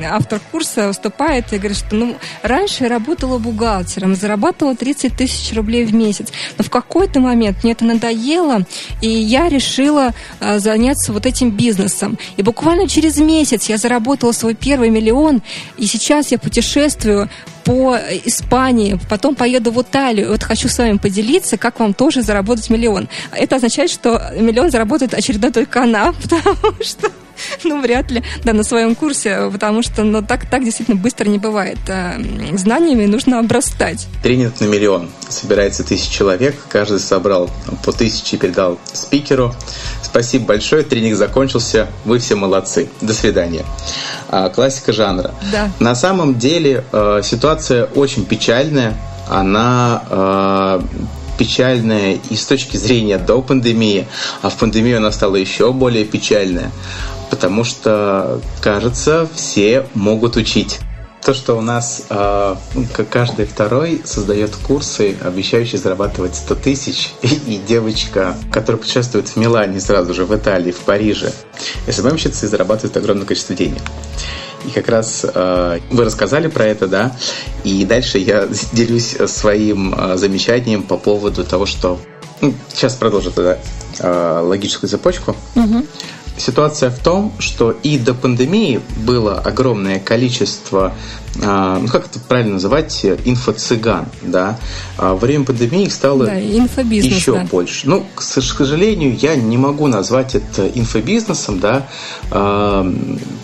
автор 0.08 0.40
курса 0.50 0.88
выступает 0.88 1.52
и 1.52 1.58
говорит, 1.58 1.76
что 1.76 1.94
ну, 1.94 2.16
раньше 2.42 2.84
я 2.84 2.90
работала 2.90 3.38
бухгалтером, 3.38 4.14
зарабатывала 4.14 4.76
30 4.76 5.16
тысяч 5.16 5.54
рублей 5.54 5.84
в 5.84 5.94
месяц, 5.94 6.28
но 6.56 6.64
в 6.64 6.70
какой-то 6.70 7.20
момент 7.20 7.64
мне 7.64 7.72
это 7.72 7.84
надоело, 7.84 8.64
и 9.02 9.08
я 9.08 9.48
решила 9.48 10.14
э, 10.40 10.58
заняться 10.58 11.12
вот 11.12 11.26
этим 11.26 11.50
бизнесом. 11.50 12.18
И 12.36 12.42
буквально 12.42 12.77
через 12.86 13.18
месяц 13.18 13.68
я 13.68 13.78
заработала 13.78 14.32
свой 14.32 14.54
первый 14.54 14.90
миллион, 14.90 15.42
и 15.76 15.86
сейчас 15.86 16.30
я 16.30 16.38
путешествую 16.38 17.28
по 17.64 17.98
Испании, 18.24 18.98
потом 19.10 19.34
поеду 19.34 19.70
в 19.72 19.82
Италию. 19.82 20.30
Вот 20.30 20.42
хочу 20.42 20.68
с 20.68 20.78
вами 20.78 20.96
поделиться, 20.96 21.58
как 21.58 21.80
вам 21.80 21.92
тоже 21.92 22.22
заработать 22.22 22.70
миллион. 22.70 23.08
Это 23.32 23.56
означает, 23.56 23.90
что 23.90 24.32
миллион 24.38 24.70
заработает 24.70 25.14
очередной 25.14 25.50
только 25.50 25.82
она, 25.82 26.12
потому 26.22 26.82
что 26.82 27.10
ну, 27.64 27.80
вряд 27.80 28.10
ли, 28.10 28.22
да, 28.44 28.52
на 28.52 28.62
своем 28.62 28.94
курсе, 28.94 29.50
потому 29.52 29.82
что, 29.82 30.04
ну, 30.04 30.22
так, 30.22 30.48
так 30.48 30.64
действительно 30.64 30.96
быстро 30.96 31.28
не 31.28 31.38
бывает. 31.38 31.78
Э, 31.88 32.18
знаниями 32.56 33.06
нужно 33.06 33.38
обрастать. 33.38 34.06
Тренинг 34.22 34.60
на 34.60 34.66
миллион. 34.66 35.08
Собирается 35.28 35.84
тысяч 35.84 36.08
человек, 36.08 36.56
каждый 36.68 37.00
собрал 37.00 37.50
по 37.84 37.92
тысяче 37.92 38.36
и 38.36 38.38
передал 38.38 38.78
спикеру. 38.92 39.54
Спасибо 40.02 40.46
большое, 40.46 40.82
тренинг 40.82 41.16
закончился, 41.16 41.88
вы 42.04 42.18
все 42.18 42.34
молодцы. 42.34 42.88
До 43.00 43.12
свидания. 43.12 43.64
А, 44.28 44.48
классика 44.48 44.92
жанра. 44.92 45.34
Да. 45.52 45.70
На 45.80 45.94
самом 45.94 46.38
деле 46.38 46.84
э, 46.92 47.20
ситуация 47.22 47.84
очень 47.84 48.24
печальная. 48.24 48.96
Она 49.28 50.02
э, 50.08 50.80
печальная 51.38 52.18
и 52.28 52.36
с 52.36 52.46
точки 52.46 52.76
зрения 52.76 53.18
до 53.18 53.40
пандемии, 53.40 54.06
а 54.42 54.50
в 54.50 54.56
пандемию 54.56 54.98
она 54.98 55.12
стала 55.12 55.36
еще 55.36 55.72
более 55.72 56.04
печальная 56.04 56.70
потому 57.30 57.64
что, 57.64 58.40
кажется, 58.60 59.28
все 59.34 59.86
могут 59.94 60.36
учить. 60.36 60.80
То, 61.22 61.34
что 61.34 61.58
у 61.58 61.60
нас 61.60 62.04
э, 62.08 62.56
каждый 63.10 63.44
второй 63.44 64.00
создает 64.04 64.54
курсы, 64.56 65.16
обещающие 65.20 65.78
зарабатывать 65.78 66.36
100 66.36 66.54
тысяч, 66.54 67.10
и 67.22 67.60
девочка, 67.66 68.36
которая 68.52 68.80
путешествует 68.80 69.28
в 69.28 69.36
Милане 69.36 69.80
сразу 69.80 70.14
же, 70.14 70.24
в 70.24 70.34
Италии, 70.34 70.72
в 70.72 70.78
Париже, 70.78 71.32
СММщица 71.90 72.46
и 72.46 72.48
зарабатывает 72.48 72.96
огромное 72.96 73.26
количество 73.26 73.54
денег. 73.54 73.82
И 74.66 74.70
как 74.70 74.88
раз 74.88 75.24
э, 75.24 75.80
вы 75.90 76.04
рассказали 76.04 76.48
про 76.48 76.64
это, 76.66 76.86
да, 76.86 77.16
и 77.64 77.84
дальше 77.84 78.18
я 78.18 78.48
делюсь 78.72 79.16
своим 79.26 79.94
э, 79.94 80.16
замечанием 80.16 80.82
по 80.82 80.96
поводу 80.96 81.44
того, 81.44 81.66
что... 81.66 81.98
Ну, 82.40 82.54
сейчас 82.72 82.94
продолжу 82.94 83.32
тогда 83.32 83.58
э, 83.98 84.40
логическую 84.44 84.88
цепочку. 84.88 85.36
Угу. 85.56 85.84
Ситуация 86.38 86.90
в 86.90 86.98
том, 86.98 87.32
что 87.38 87.72
и 87.72 87.98
до 87.98 88.14
пандемии 88.14 88.80
было 89.04 89.38
огромное 89.38 89.98
количество, 89.98 90.94
а, 91.42 91.78
ну 91.80 91.88
как 91.88 92.06
это 92.06 92.20
правильно 92.20 92.54
называть, 92.54 93.04
инфо-цыган, 93.04 94.06
да. 94.22 94.58
А 94.96 95.14
во 95.14 95.18
время 95.18 95.44
пандемии 95.44 95.84
их 95.84 95.92
стало 95.92 96.26
да, 96.26 96.34
еще 96.34 97.32
да. 97.34 97.44
больше. 97.50 97.88
Ну, 97.88 98.06
к 98.14 98.22
сожалению, 98.22 99.16
я 99.16 99.34
не 99.34 99.58
могу 99.58 99.88
назвать 99.88 100.34
это 100.34 100.68
инфобизнесом, 100.68 101.58
да, 101.60 101.88
а, 102.30 102.90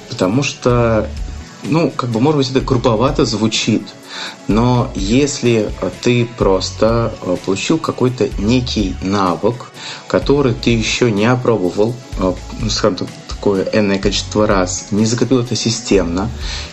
потому 0.09 0.43
что 0.43 1.09
ну, 1.65 1.91
как 1.91 2.11
бы, 2.11 2.21
может 2.21 2.39
быть, 2.39 2.51
это 2.51 2.61
грубовато 2.61 3.25
звучит, 3.25 3.83
но 4.49 4.91
если 4.95 5.71
ты 6.03 6.27
просто 6.27 7.15
э, 7.23 7.37
получил 7.45 7.79
какой-то 7.79 8.29
некий 8.39 8.97
навык, 9.03 9.73
который 10.07 10.55
ты 10.55 10.71
еще 10.71 11.11
не 11.11 11.27
опробовал, 11.27 11.95
э, 12.19 12.35
ну, 12.61 12.71
скажем 12.71 12.97
так, 12.97 13.09
такое 13.45 13.69
энное 13.75 13.99
количество 13.99 14.47
раз, 14.47 14.87
не 14.91 15.05
закрепил 15.05 15.41
это 15.41 15.55
системно, 15.55 16.31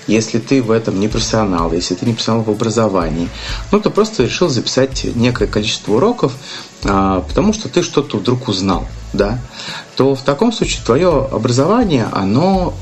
если 0.07 0.39
ты 0.39 0.61
в 0.61 0.71
этом 0.71 1.01
не 1.01 1.09
профессионал, 1.09 1.73
если 1.73 1.95
ты 1.95 2.05
не 2.05 2.13
профессионал 2.13 2.43
в 2.43 2.49
образовании, 2.49 3.27
ну, 3.73 3.81
то 3.81 3.89
просто 3.89 4.23
решил 4.23 4.47
записать 4.47 5.03
некое 5.15 5.47
количество 5.47 5.95
уроков, 5.95 6.33
а, 6.85 7.25
потому 7.27 7.51
что 7.51 7.67
ты 7.67 7.83
что-то 7.83 8.17
вдруг 8.17 8.47
узнал, 8.47 8.87
да, 9.11 9.39
то 9.97 10.15
в 10.15 10.21
таком 10.21 10.53
случае 10.53 10.81
твое 10.85 11.09
образование, 11.09 12.07
оно 12.09 12.73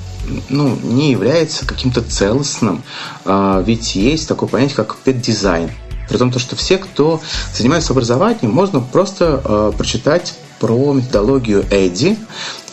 ну, 0.49 0.75
не 0.83 1.11
является 1.11 1.65
каким-то 1.65 2.01
целостным, 2.01 2.83
а, 3.25 3.61
ведь 3.61 3.95
есть 3.95 4.27
такое 4.27 4.49
понятие, 4.49 4.75
как 4.75 4.97
педдизайн. 4.97 5.71
При 6.07 6.17
том, 6.17 6.31
что 6.37 6.55
все, 6.55 6.77
кто 6.77 7.21
занимается 7.53 7.93
образованием, 7.93 8.51
можно 8.51 8.79
просто 8.79 9.41
э, 9.43 9.71
прочитать 9.77 10.33
про 10.59 10.93
методологию 10.93 11.63
Эдди, 11.69 12.17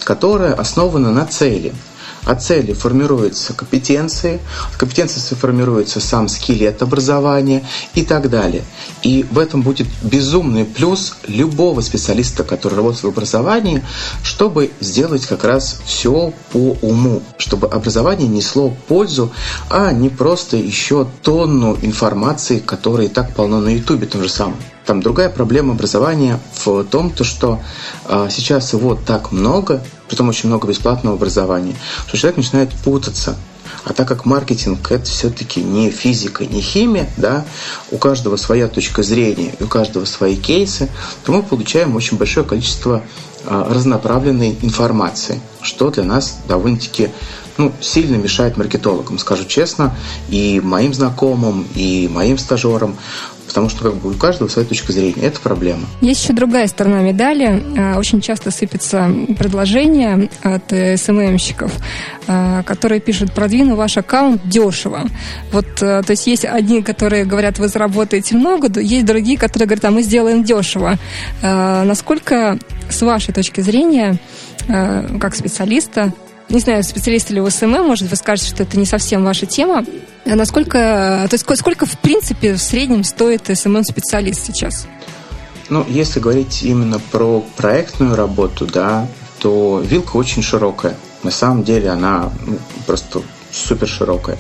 которая 0.04 0.54
основана 0.54 1.12
на 1.12 1.26
цели– 1.26 1.75
от 2.26 2.42
цели 2.42 2.73
формируются 2.73 3.54
компетенции, 3.54 4.40
от 4.71 4.76
компетенции 4.76 5.35
формируется 5.35 6.00
сам 6.00 6.28
скелет 6.28 6.83
образования 6.83 7.64
и 7.95 8.02
так 8.02 8.28
далее. 8.28 8.64
И 9.02 9.25
в 9.30 9.38
этом 9.38 9.62
будет 9.62 9.87
безумный 10.02 10.64
плюс 10.64 11.16
любого 11.26 11.80
специалиста, 11.80 12.45
который 12.45 12.75
работает 12.75 13.04
в 13.04 13.09
образовании, 13.09 13.83
чтобы 14.23 14.71
сделать 14.80 15.26
как 15.26 15.45
раз 15.45 15.80
все 15.87 16.33
по 16.52 16.76
уму, 16.83 17.23
чтобы 17.38 17.68
образование 17.68 18.28
несло 18.28 18.76
пользу, 18.88 19.33
а 19.71 19.92
не 19.92 20.09
просто 20.09 20.56
еще 20.56 21.06
тонну 21.23 21.78
информации, 21.83 22.59
которая 22.59 23.06
и 23.06 23.11
так 23.11 23.35
полно 23.35 23.61
на 23.61 23.68
Ютубе 23.68 24.06
том 24.06 24.23
же 24.23 24.28
самом. 24.28 24.56
Там 24.87 25.02
другая 25.02 25.28
проблема 25.28 25.75
образования 25.75 26.38
в 26.64 26.85
том, 26.85 27.11
то, 27.11 27.25
что 27.25 27.61
э, 28.05 28.28
сейчас 28.31 28.73
его 28.73 28.95
так 28.95 29.33
много, 29.33 29.83
притом 30.09 30.28
очень 30.28 30.49
много 30.49 30.69
бесплатного 30.69 31.16
образования, 31.16 31.75
что 32.07 32.16
человек 32.16 32.37
начинает 32.37 32.73
путаться. 32.73 33.37
А 33.85 33.93
так 33.93 34.07
как 34.07 34.25
маркетинг 34.25 34.90
это 34.93 35.05
все-таки 35.05 35.61
не 35.61 35.90
физика, 35.90 36.45
не 36.47 36.61
химия, 36.61 37.09
да, 37.16 37.45
у 37.90 37.99
каждого 37.99 38.37
своя 38.37 38.69
точка 38.69 39.02
зрения, 39.02 39.55
у 39.61 39.66
каждого 39.66 40.05
свои 40.05 40.37
кейсы, 40.37 40.88
то 41.25 41.33
мы 41.33 41.43
получаем 41.43 41.97
очень 41.97 42.16
большое 42.16 42.47
количество 42.47 43.02
э, 43.45 43.66
разнонаправленной 43.69 44.57
информации, 44.62 45.40
что 45.62 45.90
для 45.90 46.05
нас 46.05 46.38
довольно-таки 46.47 47.11
ну, 47.59 47.73
сильно 47.81 48.16
мешает 48.16 48.57
маркетологам, 48.57 49.19
скажу 49.19 49.45
честно, 49.45 49.97
и 50.28 50.61
моим 50.62 50.95
знакомым, 50.95 51.66
и 51.75 52.09
моим 52.12 52.38
стажерам 52.38 52.97
потому 53.56 53.70
что 53.70 53.90
как 53.90 53.94
бы 53.94 54.10
у 54.10 54.12
каждого 54.12 54.48
своя 54.48 54.68
точка 54.68 54.92
зрения. 54.92 55.22
Это 55.22 55.40
проблема. 55.40 55.86
Есть 56.02 56.22
еще 56.22 56.34
другая 56.34 56.66
сторона 56.66 57.00
медали. 57.00 57.62
А, 57.78 57.98
очень 57.98 58.20
часто 58.20 58.50
сыпятся 58.50 59.10
предложения 59.38 60.28
от 60.42 60.68
SMM 60.68 60.95
щиков, 60.95 61.73
а, 62.26 62.62
которые 62.64 63.00
пишут, 63.00 63.32
продвину 63.32 63.75
ваш 63.75 63.96
аккаунт 63.96 64.46
дешево. 64.46 65.04
Вот, 65.52 65.64
а, 65.80 66.02
то 66.02 66.10
есть 66.10 66.26
есть 66.26 66.44
одни, 66.44 66.82
которые 66.82 67.25
говорят, 67.25 67.58
вы 67.58 67.68
заработаете 67.68 68.36
много, 68.36 68.68
есть 68.78 69.06
другие, 69.06 69.38
которые 69.38 69.66
говорят, 69.66 69.86
а 69.86 69.90
мы 69.90 70.02
сделаем 70.02 70.44
дешево. 70.44 70.98
Насколько, 71.40 72.58
с 72.90 73.00
вашей 73.00 73.32
точки 73.32 73.62
зрения, 73.62 74.18
как 74.68 75.34
специалиста, 75.34 76.12
не 76.49 76.61
знаю, 76.61 76.83
специалист 76.85 77.31
ли 77.31 77.41
вы 77.41 77.50
SMM, 77.50 77.85
может, 77.85 78.09
вы 78.09 78.17
скажете, 78.17 78.50
что 78.50 78.62
это 78.62 78.79
не 78.79 78.87
совсем 78.87 79.25
ваша 79.25 79.47
тема. 79.47 79.85
А 80.25 80.35
насколько, 80.35 81.26
то 81.29 81.35
есть 81.35 81.45
сколько, 81.59 81.87
в 81.87 81.99
принципе, 81.99 82.55
в 82.55 82.59
среднем 82.59 83.05
стоит 83.05 83.47
SMM 83.47 83.66
-специалист 83.66 84.45
сейчас? 84.45 84.87
Ну, 85.69 85.85
если 85.88 86.21
говорить 86.21 86.62
именно 86.62 87.00
про 87.11 87.45
проектную 87.57 88.15
работу, 88.15 88.67
да, 88.67 89.09
то 89.41 89.83
вилка 89.85 90.17
очень 90.17 90.43
широкая. 90.43 90.97
На 91.23 91.31
самом 91.31 91.65
деле 91.65 91.91
она 91.91 92.31
ну, 92.47 92.59
просто 92.87 93.23
супер 93.56 93.88
широкая. 93.88 94.38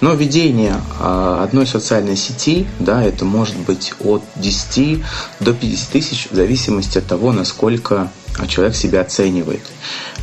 Но 0.00 0.14
ведение 0.14 0.74
а, 1.00 1.42
одной 1.44 1.66
социальной 1.66 2.16
сети, 2.16 2.66
да, 2.78 3.02
это 3.02 3.24
может 3.24 3.56
быть 3.56 3.94
от 4.00 4.22
10 4.36 5.02
до 5.40 5.52
50 5.52 5.88
тысяч 5.90 6.28
в 6.30 6.34
зависимости 6.34 6.98
от 6.98 7.06
того, 7.06 7.32
насколько 7.32 8.10
человек 8.48 8.76
себя 8.76 9.00
оценивает. 9.00 9.62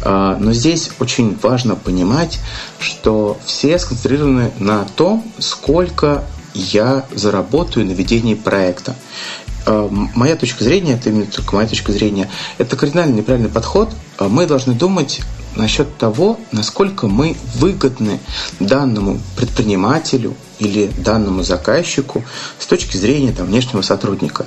А, 0.01 0.38
но 0.39 0.53
здесь 0.53 0.91
очень 1.00 1.38
важно 1.41 1.75
понимать, 1.75 2.39
что 2.79 3.38
все 3.45 3.79
сконцентрированы 3.79 4.51
на 4.59 4.85
том, 4.85 5.23
сколько 5.39 6.23
я 6.53 7.05
заработаю 7.13 7.85
на 7.85 7.91
ведении 7.91 8.35
проекта. 8.35 8.95
А, 9.65 9.89
моя 9.89 10.35
точка 10.35 10.63
зрения, 10.63 10.93
это 10.93 11.09
именно 11.09 11.25
только 11.25 11.55
моя 11.55 11.67
точка 11.67 11.91
зрения, 11.91 12.29
это 12.57 12.75
кардинально 12.75 13.15
неправильный 13.15 13.50
подход. 13.50 13.89
А, 14.17 14.27
мы 14.27 14.46
должны 14.46 14.74
думать 14.74 15.22
насчет 15.55 15.98
того, 15.98 16.39
насколько 16.51 17.08
мы 17.08 17.36
выгодны 17.55 18.20
данному 18.60 19.20
предпринимателю 19.36 20.36
или 20.60 20.88
данному 20.98 21.43
заказчику 21.43 22.24
с 22.60 22.65
точки 22.65 22.98
зрения 22.98 23.32
там, 23.32 23.48
внешнего 23.48 23.82
сотрудника. 23.82 24.46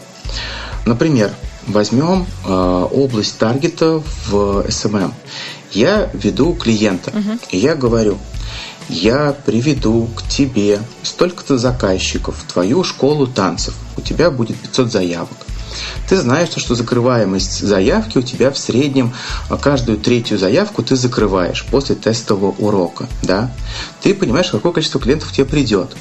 Например, 0.85 1.33
возьмем 1.67 2.27
э, 2.45 2.49
область 2.93 3.39
таргета 3.39 4.03
в 4.27 4.67
SMM. 4.67 5.13
Я 5.73 6.11
веду 6.13 6.55
клиента, 6.55 7.11
uh-huh. 7.11 7.41
и 7.51 7.59
я 7.59 7.75
говорю, 7.75 8.19
я 8.89 9.37
приведу 9.45 10.09
к 10.17 10.23
тебе 10.29 10.81
столько-то 11.03 11.59
заказчиков 11.59 12.37
в 12.39 12.53
твою 12.53 12.85
школу 12.85 13.27
танцев. 13.27 13.75
У 13.97 14.01
тебя 14.01 14.31
будет 14.31 14.57
500 14.59 14.93
заявок. 14.93 15.46
Ты 16.09 16.17
знаешь, 16.17 16.51
что 16.57 16.75
закрываемость 16.75 17.61
заявки 17.61 18.19
у 18.19 18.23
тебя 18.23 18.51
в 18.51 18.59
среднем 18.59 19.13
а, 19.49 19.57
каждую 19.57 19.99
третью 19.99 20.39
заявку 20.39 20.83
ты 20.83 20.97
закрываешь 20.97 21.65
после 21.71 21.95
тестового 21.95 22.55
урока. 22.59 23.07
Да? 23.23 23.53
Ты 24.03 24.15
понимаешь, 24.15 24.51
какое 24.51 24.73
количество 24.73 25.01
клиентов 25.01 25.29
к 25.29 25.33
тебе 25.33 25.45
придет. 25.45 25.97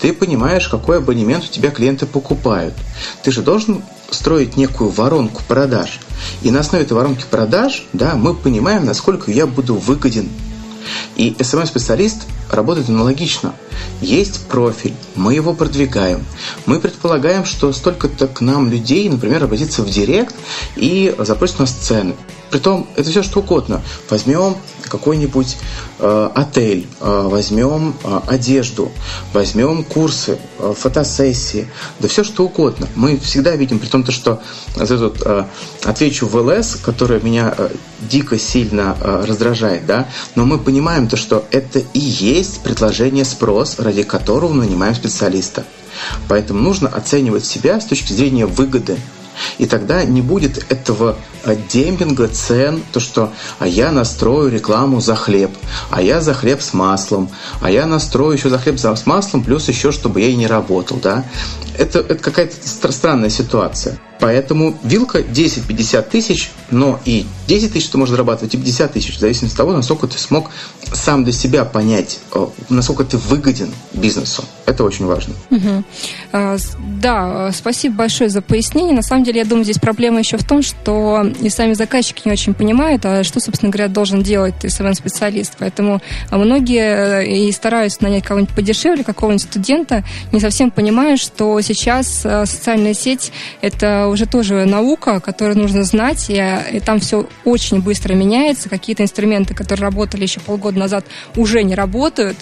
Ты 0.00 0.12
понимаешь, 0.12 0.68
какой 0.68 0.98
абонемент 0.98 1.44
у 1.44 1.48
тебя 1.48 1.70
клиенты 1.70 2.06
покупают. 2.06 2.74
Ты 3.22 3.30
же 3.30 3.42
должен 3.42 3.82
строить 4.10 4.56
некую 4.56 4.90
воронку 4.90 5.42
продаж. 5.46 6.00
И 6.42 6.50
на 6.50 6.60
основе 6.60 6.84
этой 6.84 6.92
воронки 6.92 7.24
продаж 7.30 7.86
да, 7.92 8.14
мы 8.14 8.34
понимаем, 8.34 8.84
насколько 8.84 9.30
я 9.30 9.46
буду 9.46 9.74
выгоден 9.74 10.28
и 11.16 11.30
SMM-специалист 11.38 12.22
работает 12.50 12.88
аналогично. 12.88 13.54
Есть 14.00 14.46
профиль, 14.46 14.94
мы 15.14 15.34
его 15.34 15.54
продвигаем. 15.54 16.24
Мы 16.66 16.80
предполагаем, 16.80 17.44
что 17.44 17.72
столько-то 17.72 18.26
к 18.28 18.40
нам 18.40 18.70
людей, 18.70 19.08
например, 19.08 19.44
обратится 19.44 19.82
в 19.82 19.90
директ 19.90 20.34
и 20.76 21.14
запросит 21.18 21.56
у 21.58 21.62
нас 21.62 21.72
цены. 21.72 22.14
Притом 22.50 22.86
это 22.96 23.10
все 23.10 23.22
что 23.22 23.40
угодно. 23.40 23.82
Возьмем 24.10 24.56
какой-нибудь 24.88 25.56
э, 25.98 26.30
отель, 26.34 26.86
э, 27.00 27.28
возьмем 27.30 27.94
э, 28.02 28.20
одежду, 28.26 28.90
возьмем 29.32 29.84
курсы, 29.84 30.38
э, 30.58 30.74
фотосессии, 30.76 31.68
да 32.00 32.08
все 32.08 32.24
что 32.24 32.44
угодно. 32.44 32.88
Мы 32.94 33.18
всегда 33.18 33.56
видим, 33.56 33.78
при 33.78 33.86
том, 33.86 34.04
что 34.10 34.42
вот 34.76 34.90
этот, 34.90 35.22
э, 35.24 35.44
отвечу 35.84 36.26
в 36.26 36.36
ЛС, 36.36 36.76
которая 36.76 37.20
меня 37.20 37.54
э, 37.56 37.70
дико 38.02 38.38
сильно 38.38 38.96
э, 39.00 39.24
раздражает, 39.26 39.86
да, 39.86 40.08
но 40.34 40.44
мы 40.44 40.58
понимаем 40.58 41.08
то, 41.08 41.16
что 41.16 41.44
это 41.50 41.78
и 41.78 42.00
есть 42.00 42.62
предложение 42.62 43.24
спрос, 43.24 43.78
ради 43.78 44.02
которого 44.02 44.52
мы 44.52 44.64
нанимаем 44.64 44.94
специалиста. 44.94 45.64
Поэтому 46.28 46.60
нужно 46.60 46.88
оценивать 46.88 47.46
себя 47.46 47.80
с 47.80 47.84
точки 47.84 48.12
зрения 48.12 48.46
выгоды. 48.46 48.96
И 49.58 49.66
тогда 49.66 50.04
не 50.04 50.22
будет 50.22 50.64
этого 50.70 51.16
демпинга 51.54 52.28
цен, 52.28 52.82
то 52.92 53.00
что 53.00 53.32
а 53.58 53.66
я 53.66 53.92
настрою 53.92 54.50
рекламу 54.50 55.00
за 55.00 55.14
хлеб, 55.14 55.50
а 55.90 56.02
я 56.02 56.20
за 56.20 56.34
хлеб 56.34 56.62
с 56.62 56.72
маслом, 56.72 57.28
а 57.60 57.70
я 57.70 57.86
настрою 57.86 58.36
еще 58.36 58.48
за 58.48 58.58
хлеб 58.58 58.78
с 58.78 59.06
маслом, 59.06 59.42
плюс 59.44 59.68
еще, 59.68 59.92
чтобы 59.92 60.20
я 60.20 60.28
и 60.28 60.36
не 60.36 60.46
работал. 60.46 60.98
Да? 61.02 61.24
Это, 61.76 62.00
это 62.00 62.16
какая-то 62.16 62.54
странная 62.92 63.30
ситуация. 63.30 63.98
Поэтому 64.20 64.76
вилка 64.82 65.20
10-50 65.20 66.08
тысяч, 66.08 66.50
но 66.70 67.00
и 67.04 67.26
10 67.46 67.72
тысяч 67.72 67.88
ты 67.88 67.98
можешь 67.98 68.12
зарабатывать, 68.12 68.54
и 68.54 68.56
50 68.56 68.92
тысяч, 68.92 69.16
в 69.16 69.20
зависимости 69.20 69.54
от 69.54 69.58
того, 69.58 69.72
насколько 69.72 70.06
ты 70.06 70.18
смог 70.18 70.50
сам 70.92 71.24
для 71.24 71.32
себя 71.32 71.64
понять, 71.64 72.20
э, 72.32 72.46
насколько 72.68 73.04
ты 73.04 73.16
выгоден 73.16 73.70
бизнесу. 73.92 74.44
Это 74.66 74.84
очень 74.84 75.04
важно. 75.04 75.34
Угу. 75.50 75.84
Да, 77.02 77.50
спасибо 77.52 77.96
большое 77.96 78.30
за 78.30 78.40
пояснение. 78.40 78.94
На 78.94 79.02
самом 79.02 79.24
деле, 79.24 79.40
я 79.40 79.44
думаю, 79.44 79.64
здесь 79.64 79.78
проблема 79.78 80.20
еще 80.20 80.36
в 80.38 80.44
том, 80.44 80.62
что 80.62 81.22
и 81.40 81.48
сами 81.48 81.72
заказчики 81.74 82.22
не 82.24 82.32
очень 82.32 82.54
понимают, 82.54 83.04
а 83.04 83.24
что, 83.24 83.40
собственно 83.40 83.70
говоря, 83.70 83.88
должен 83.88 84.22
делать 84.22 84.54
SMM-специалист. 84.62 85.54
Поэтому 85.58 86.00
многие 86.30 87.22
э, 87.22 87.26
и 87.26 87.52
стараются 87.52 88.02
нанять 88.02 88.24
кого-нибудь 88.24 88.54
подешевле, 88.54 89.04
какого-нибудь 89.04 89.42
студента, 89.42 90.04
не 90.32 90.40
совсем 90.40 90.70
понимая, 90.70 91.16
что 91.16 91.60
сейчас 91.60 92.22
э, 92.24 92.46
социальная 92.46 92.94
сеть– 92.94 93.32
это 93.60 94.08
уже 94.08 94.26
тоже 94.26 94.64
наука, 94.64 95.20
которую 95.20 95.58
нужно 95.58 95.84
знать, 95.84 96.26
и, 96.28 96.42
и 96.72 96.80
там 96.80 97.00
все 97.00 97.28
очень 97.44 97.80
быстро 97.80 98.14
меняется. 98.14 98.68
Какие-то 98.68 99.02
инструменты, 99.02 99.54
которые 99.54 99.84
работали 99.84 100.22
еще 100.22 100.40
полгода 100.40 100.78
назад, 100.78 101.04
уже 101.36 101.62
не 101.62 101.74
работают. 101.74 102.36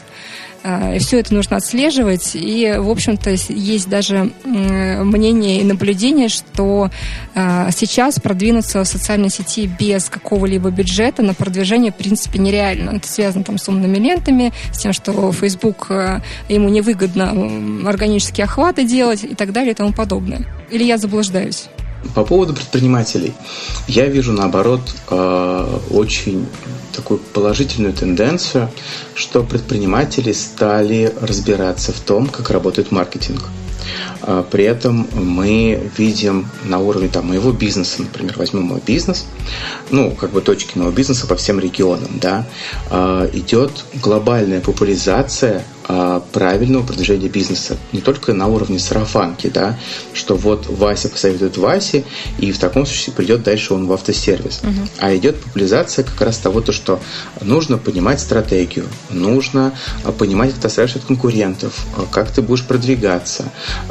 И 0.65 0.99
все 1.01 1.19
это 1.19 1.35
нужно 1.35 1.57
отслеживать. 1.57 2.33
И, 2.35 2.75
в 2.79 2.89
общем-то, 2.89 3.31
есть 3.31 3.89
даже 3.89 4.31
мнение 4.45 5.61
и 5.61 5.65
наблюдение, 5.65 6.29
что 6.29 6.91
а, 7.35 7.71
сейчас 7.73 8.21
продвинуться 8.21 8.85
в 8.85 8.87
социальной 8.87 9.31
сети 9.31 9.67
без 9.67 10.09
какого-либо 10.09 10.71
бюджета 10.71 11.23
на 11.23 11.35
продвижение, 11.35 11.91
в 11.91 11.97
принципе, 11.97 12.39
нереально. 12.39 12.91
Это 12.97 13.09
связано 13.09 13.45
там 13.45 13.59
с 13.59 13.69
умными 13.69 13.99
лентами, 13.99 14.53
с 14.73 14.79
тем, 14.79 14.93
что 14.93 15.33
Facebook 15.33 15.87
а, 15.91 16.23
ему 16.49 16.69
невыгодно 16.69 17.89
органические 17.89 18.45
охваты 18.45 18.85
делать 18.85 19.25
и 19.25 19.35
так 19.35 19.53
далее 19.53 19.73
и 19.73 19.75
тому 19.75 19.93
подобное. 19.93 20.47
Или 20.71 20.85
я 20.85 20.99
заблуждаюсь? 20.99 21.67
По 22.15 22.25
поводу 22.25 22.55
предпринимателей. 22.55 23.33
Я 23.87 24.07
вижу, 24.07 24.33
наоборот, 24.33 24.81
очень 25.91 26.47
такую 26.93 27.21
положительную 27.21 27.95
тенденцию, 27.95 28.71
что 29.15 29.43
предприниматели 29.43 30.33
стали 30.33 31.13
разбираться 31.21 31.93
в 31.93 32.01
том, 32.01 32.27
как 32.27 32.51
работает 32.51 32.93
маркетинг. 32.93 33.43
А, 34.23 34.43
при 34.43 34.65
этом 34.65 35.09
мы 35.13 35.91
видим 35.97 36.49
на 36.65 36.79
уровне 36.79 37.09
там, 37.09 37.27
моего 37.27 37.53
бизнеса, 37.53 38.03
например, 38.03 38.35
возьмем 38.37 38.63
мой 38.63 38.81
бизнес, 38.85 39.27
ну, 39.91 40.13
как 40.13 40.31
бы 40.31 40.41
точки 40.41 40.79
моего 40.79 40.93
бизнеса 40.93 41.27
по 41.27 41.37
всем 41.37 41.59
регионам, 41.59 42.19
да, 42.21 42.47
а, 42.91 43.29
идет 43.33 43.85
глобальная 43.95 44.61
популяризация 44.61 45.65
правильного 46.33 46.85
продвижения 46.85 47.29
бизнеса. 47.29 47.77
Не 47.93 48.01
только 48.01 48.33
на 48.33 48.47
уровне 48.47 48.79
сарафанки, 48.79 49.49
да, 49.49 49.79
что 50.13 50.37
вот 50.37 50.67
Вася 50.69 51.09
посоветует 51.09 51.57
Васе, 51.57 52.05
и 52.39 52.53
в 52.53 52.59
таком 52.59 52.87
случае 52.87 53.15
придет 53.15 53.43
дальше 53.43 53.75
он 53.75 53.87
в 53.87 53.93
автосервис. 53.93 54.61
Угу. 54.63 54.89
А 54.99 55.17
идет 55.17 55.41
популяризация 55.41 56.05
как 56.05 56.21
раз 56.21 56.39
того, 56.39 56.61
то, 56.61 56.73
что 56.73 57.01
нужно 57.41 57.79
понимать 57.79 58.21
стратегию, 58.21 58.87
нужно 59.11 59.75
а, 60.05 60.13
понимать, 60.13 60.51
как 60.53 60.61
ты 60.61 60.67
отстраиваешь 60.69 60.97
от 60.97 61.05
конкурентов, 61.05 61.87
а, 61.97 62.07
как 62.11 62.31
ты 62.31 62.43
будешь 62.43 62.65
продвигаться, 62.65 63.45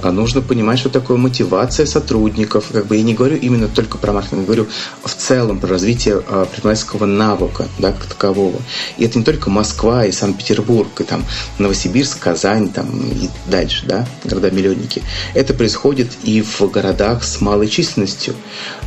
нужно 0.04 0.42
понимать, 0.42 0.80
что 0.80 0.90
такое 0.90 1.18
мотивация 1.18 1.86
сотрудников. 1.86 2.66
Как 2.72 2.88
бы 2.88 2.98
я 2.98 3.04
не 3.04 3.14
говорю 3.14 3.38
именно 3.38 3.68
только 3.68 3.98
про 3.98 4.14
маркетинг, 4.14 4.42
я 4.42 4.46
говорю 4.46 4.68
в 5.04 5.14
целом 5.14 5.60
про 5.60 5.70
развитие 5.70 6.22
предпринимательского 6.22 7.06
навыка, 7.06 7.68
да, 7.80 7.92
как 7.92 8.06
такового. 8.06 8.60
И 8.98 9.06
это 9.06 9.18
не 9.18 9.24
только 9.24 9.50
Москва 9.50 10.06
и 10.06 10.12
Санкт-Петербург, 10.12 10.90
и 11.00 11.04
там 11.04 11.26
Новосибирск, 11.58 11.81
Новосибирск, 11.82 12.20
Казань 12.20 12.70
там, 12.70 12.88
и 13.12 13.30
дальше, 13.48 13.86
да, 13.86 14.06
города-миллионники. 14.24 15.02
Это 15.34 15.54
происходит 15.54 16.10
и 16.24 16.42
в 16.42 16.62
городах 16.70 17.24
с 17.24 17.42
малой 17.42 17.68
численностью, 17.68 18.36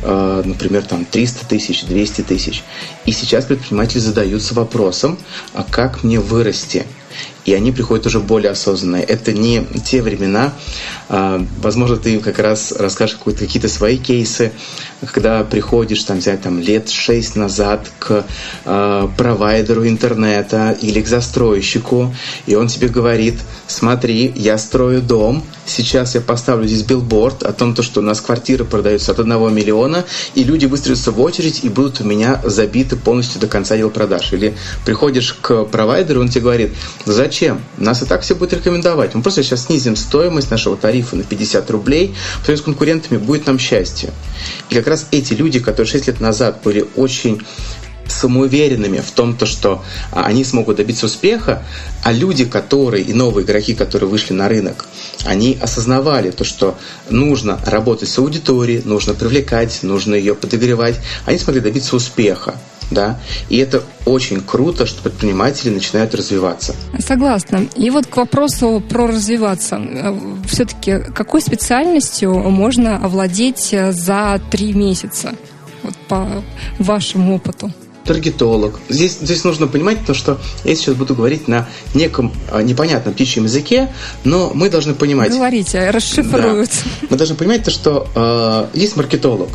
э, 0.01 0.43
например, 0.45 0.83
там 0.83 1.03
300 1.05 1.45
тысяч, 1.45 1.83
200 1.83 2.21
тысяч. 2.21 2.63
И 3.05 3.11
сейчас 3.11 3.45
предприниматели 3.45 3.99
задаются 3.99 4.53
вопросом, 4.53 5.17
а 5.53 5.63
как 5.63 6.03
мне 6.03 6.19
вырасти? 6.19 6.85
И 7.45 7.53
они 7.53 7.71
приходят 7.71 8.05
уже 8.07 8.19
более 8.19 8.51
осознанные. 8.51 9.03
Это 9.03 9.31
не 9.31 9.65
те 9.85 10.01
времена, 10.01 10.53
а, 11.07 11.45
возможно, 11.61 11.97
ты 11.97 12.19
как 12.19 12.39
раз 12.39 12.71
расскажешь 12.71 13.17
какие-то 13.23 13.69
свои 13.69 13.97
кейсы, 13.97 14.51
когда 15.13 15.43
приходишь 15.43 16.03
там 16.03 16.17
взять 16.17 16.41
там 16.41 16.59
лет 16.59 16.89
шесть 16.89 17.35
назад 17.35 17.91
к 17.99 18.25
э, 18.65 19.07
провайдеру 19.17 19.87
интернета 19.87 20.75
или 20.81 21.01
к 21.01 21.07
застройщику, 21.07 22.15
и 22.47 22.55
он 22.55 22.67
тебе 22.67 22.87
говорит, 22.87 23.35
смотри, 23.67 24.31
я 24.35 24.57
строю 24.57 25.01
дом, 25.01 25.43
сейчас 25.65 26.15
я 26.15 26.21
поставлю 26.21 26.67
здесь 26.67 26.83
билборд 26.83 27.43
о 27.43 27.53
том, 27.53 27.75
то, 27.75 27.83
что 27.83 27.99
у 27.99 28.03
нас 28.03 28.21
квартиры 28.21 28.65
продаются 28.65 29.11
от 29.11 29.19
одного 29.19 29.49
миллиона, 29.49 30.05
и 30.33 30.43
люди 30.43 30.65
выстроятся 30.65 31.11
в 31.11 31.21
очередь 31.21 31.63
и 31.63 31.69
будут 31.69 32.01
у 32.01 32.03
меня 32.03 32.41
забиты 32.43 32.95
полностью 32.95 33.39
до 33.39 33.47
конца 33.47 33.77
дел 33.77 33.89
продаж. 33.89 34.33
Или 34.33 34.55
приходишь 34.85 35.33
к 35.33 35.65
провайдеру, 35.65 36.21
он 36.21 36.29
тебе 36.29 36.41
говорит, 36.41 36.73
зачем? 37.05 37.34
Нас 37.77 38.01
и 38.01 38.05
так 38.05 38.21
все 38.21 38.35
будет 38.35 38.53
рекомендовать. 38.53 39.13
Мы 39.13 39.21
просто 39.21 39.43
сейчас 39.43 39.65
снизим 39.65 39.95
стоимость 39.95 40.51
нашего 40.51 40.77
тарифа 40.77 41.15
на 41.15 41.23
50 41.23 41.69
рублей, 41.71 42.15
по 42.45 42.55
с 42.55 42.61
конкурентами 42.61 43.17
будет 43.17 43.45
нам 43.47 43.59
счастье. 43.59 44.11
И 44.69 44.75
как 44.75 44.87
раз 44.87 45.07
эти 45.11 45.33
люди, 45.33 45.59
которые 45.59 45.89
6 45.89 46.07
лет 46.07 46.19
назад 46.21 46.61
были 46.63 46.85
очень 46.95 47.41
самоуверенными 48.07 48.99
в 48.99 49.11
том, 49.11 49.35
то, 49.35 49.45
что 49.45 49.83
а, 50.11 50.25
они 50.25 50.43
смогут 50.43 50.77
добиться 50.77 51.07
успеха, 51.07 51.63
а 52.03 52.11
люди, 52.11 52.45
которые 52.45 53.03
и 53.03 53.13
новые 53.13 53.45
игроки, 53.45 53.73
которые 53.73 54.09
вышли 54.09 54.33
на 54.33 54.47
рынок, 54.47 54.85
они 55.25 55.57
осознавали 55.61 56.31
то, 56.31 56.43
что 56.43 56.77
нужно 57.09 57.59
работать 57.65 58.09
с 58.09 58.17
аудиторией, 58.19 58.81
нужно 58.85 59.13
привлекать, 59.13 59.79
нужно 59.81 60.15
ее 60.15 60.35
подогревать, 60.35 60.99
они 61.25 61.39
смогли 61.39 61.61
добиться 61.61 61.95
успеха. 61.95 62.55
Да? 62.91 63.19
И 63.49 63.57
это 63.57 63.83
очень 64.05 64.41
круто, 64.41 64.85
что 64.85 65.01
предприниматели 65.01 65.69
начинают 65.69 66.13
развиваться. 66.13 66.75
Согласна. 66.99 67.65
И 67.75 67.89
вот 67.89 68.07
к 68.07 68.17
вопросу 68.17 68.81
про 68.87 69.07
развиваться. 69.07 69.81
Все-таки 70.47 70.99
какой 71.13 71.41
специальностью 71.41 72.33
можно 72.33 72.97
овладеть 72.97 73.75
за 73.91 74.41
три 74.51 74.73
месяца? 74.73 75.33
Вот 75.83 75.95
по 76.07 76.43
вашему 76.79 77.35
опыту 77.35 77.71
таргетолог. 78.05 78.79
Здесь, 78.87 79.17
здесь 79.19 79.43
нужно 79.43 79.67
понимать 79.67 80.05
то, 80.05 80.13
что 80.13 80.39
я 80.63 80.75
сейчас 80.75 80.95
буду 80.95 81.15
говорить 81.15 81.47
на 81.47 81.67
неком 81.93 82.31
а, 82.51 82.61
непонятном 82.61 83.13
птичьем 83.13 83.45
языке, 83.45 83.91
но 84.23 84.51
мы 84.53 84.69
должны 84.69 84.93
понимать... 84.93 85.31
Говорите, 85.31 85.89
расшифруют. 85.89 86.69
Да, 86.69 87.07
мы 87.09 87.17
должны 87.17 87.35
понимать 87.35 87.63
то, 87.63 87.71
что 87.71 88.07
э, 88.15 88.77
есть 88.77 88.95
маркетолог. 88.95 89.49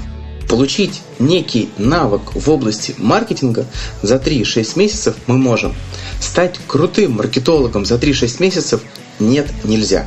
Получить 0.51 1.03
некий 1.21 1.71
навык 1.79 2.35
в 2.35 2.51
области 2.51 2.93
маркетинга 2.99 3.67
за 4.03 4.17
3-6 4.17 4.77
месяцев 4.77 5.15
мы 5.29 5.39
можем. 5.39 5.75
Стать 6.21 6.59
крутым 6.67 7.13
маркетологом 7.13 7.87
за 7.87 7.95
3-6 7.95 8.43
месяцев 8.43 8.81
нет, 9.21 9.47
нельзя 9.63 10.07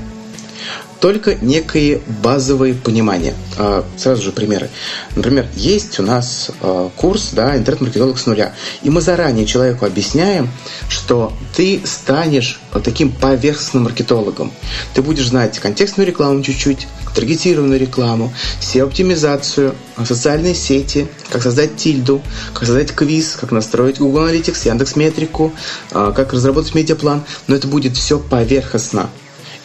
только 1.04 1.36
некие 1.36 2.00
базовые 2.24 2.74
понимания. 2.74 3.34
А, 3.58 3.84
сразу 3.98 4.22
же 4.22 4.32
примеры. 4.32 4.70
Например, 5.18 5.46
есть 5.54 6.00
у 6.00 6.04
нас 6.04 6.50
а, 6.62 6.90
курс 6.96 7.32
да, 7.34 7.58
интернет-маркетолог 7.58 8.18
с 8.18 8.26
нуля. 8.26 8.54
И 8.84 8.90
мы 8.90 9.02
заранее 9.02 9.46
человеку 9.46 9.86
объясняем, 9.86 10.50
что 10.88 11.34
ты 11.58 11.82
станешь 11.84 12.62
таким 12.86 13.12
поверхностным 13.12 13.84
маркетологом. 13.84 14.54
Ты 14.94 15.02
будешь 15.02 15.28
знать 15.28 15.60
контекстную 15.60 16.08
рекламу 16.08 16.42
чуть-чуть, 16.42 16.88
таргетированную 17.14 17.82
рекламу, 17.82 18.34
SEO-оптимизацию, 18.62 19.76
социальные 20.06 20.56
сети, 20.56 21.08
как 21.30 21.44
создать 21.44 21.76
тильду, 21.76 22.22
как 22.54 22.66
создать 22.66 22.94
квиз, 22.94 23.36
как 23.36 23.52
настроить 23.52 24.00
Google 24.00 24.30
Analytics, 24.30 24.70
Яндекс.Метрику, 24.70 25.52
а, 25.92 26.14
как 26.14 26.32
разработать 26.32 26.74
медиаплан. 26.76 27.26
Но 27.48 27.56
это 27.56 27.68
будет 27.68 27.98
все 27.98 28.20
поверхностно 28.20 29.10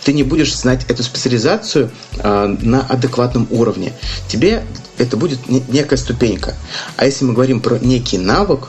ты 0.04 0.12
не 0.12 0.22
будешь 0.22 0.54
знать 0.54 0.84
эту 0.88 1.02
специализацию 1.02 1.90
э, 2.18 2.56
на 2.60 2.80
адекватном 2.82 3.46
уровне. 3.50 3.92
Тебе 4.28 4.64
это 4.98 5.16
будет 5.16 5.48
некая 5.48 5.96
ступенька. 5.96 6.54
А 6.96 7.06
если 7.06 7.24
мы 7.24 7.32
говорим 7.32 7.60
про 7.60 7.78
некий 7.78 8.18
навык, 8.18 8.68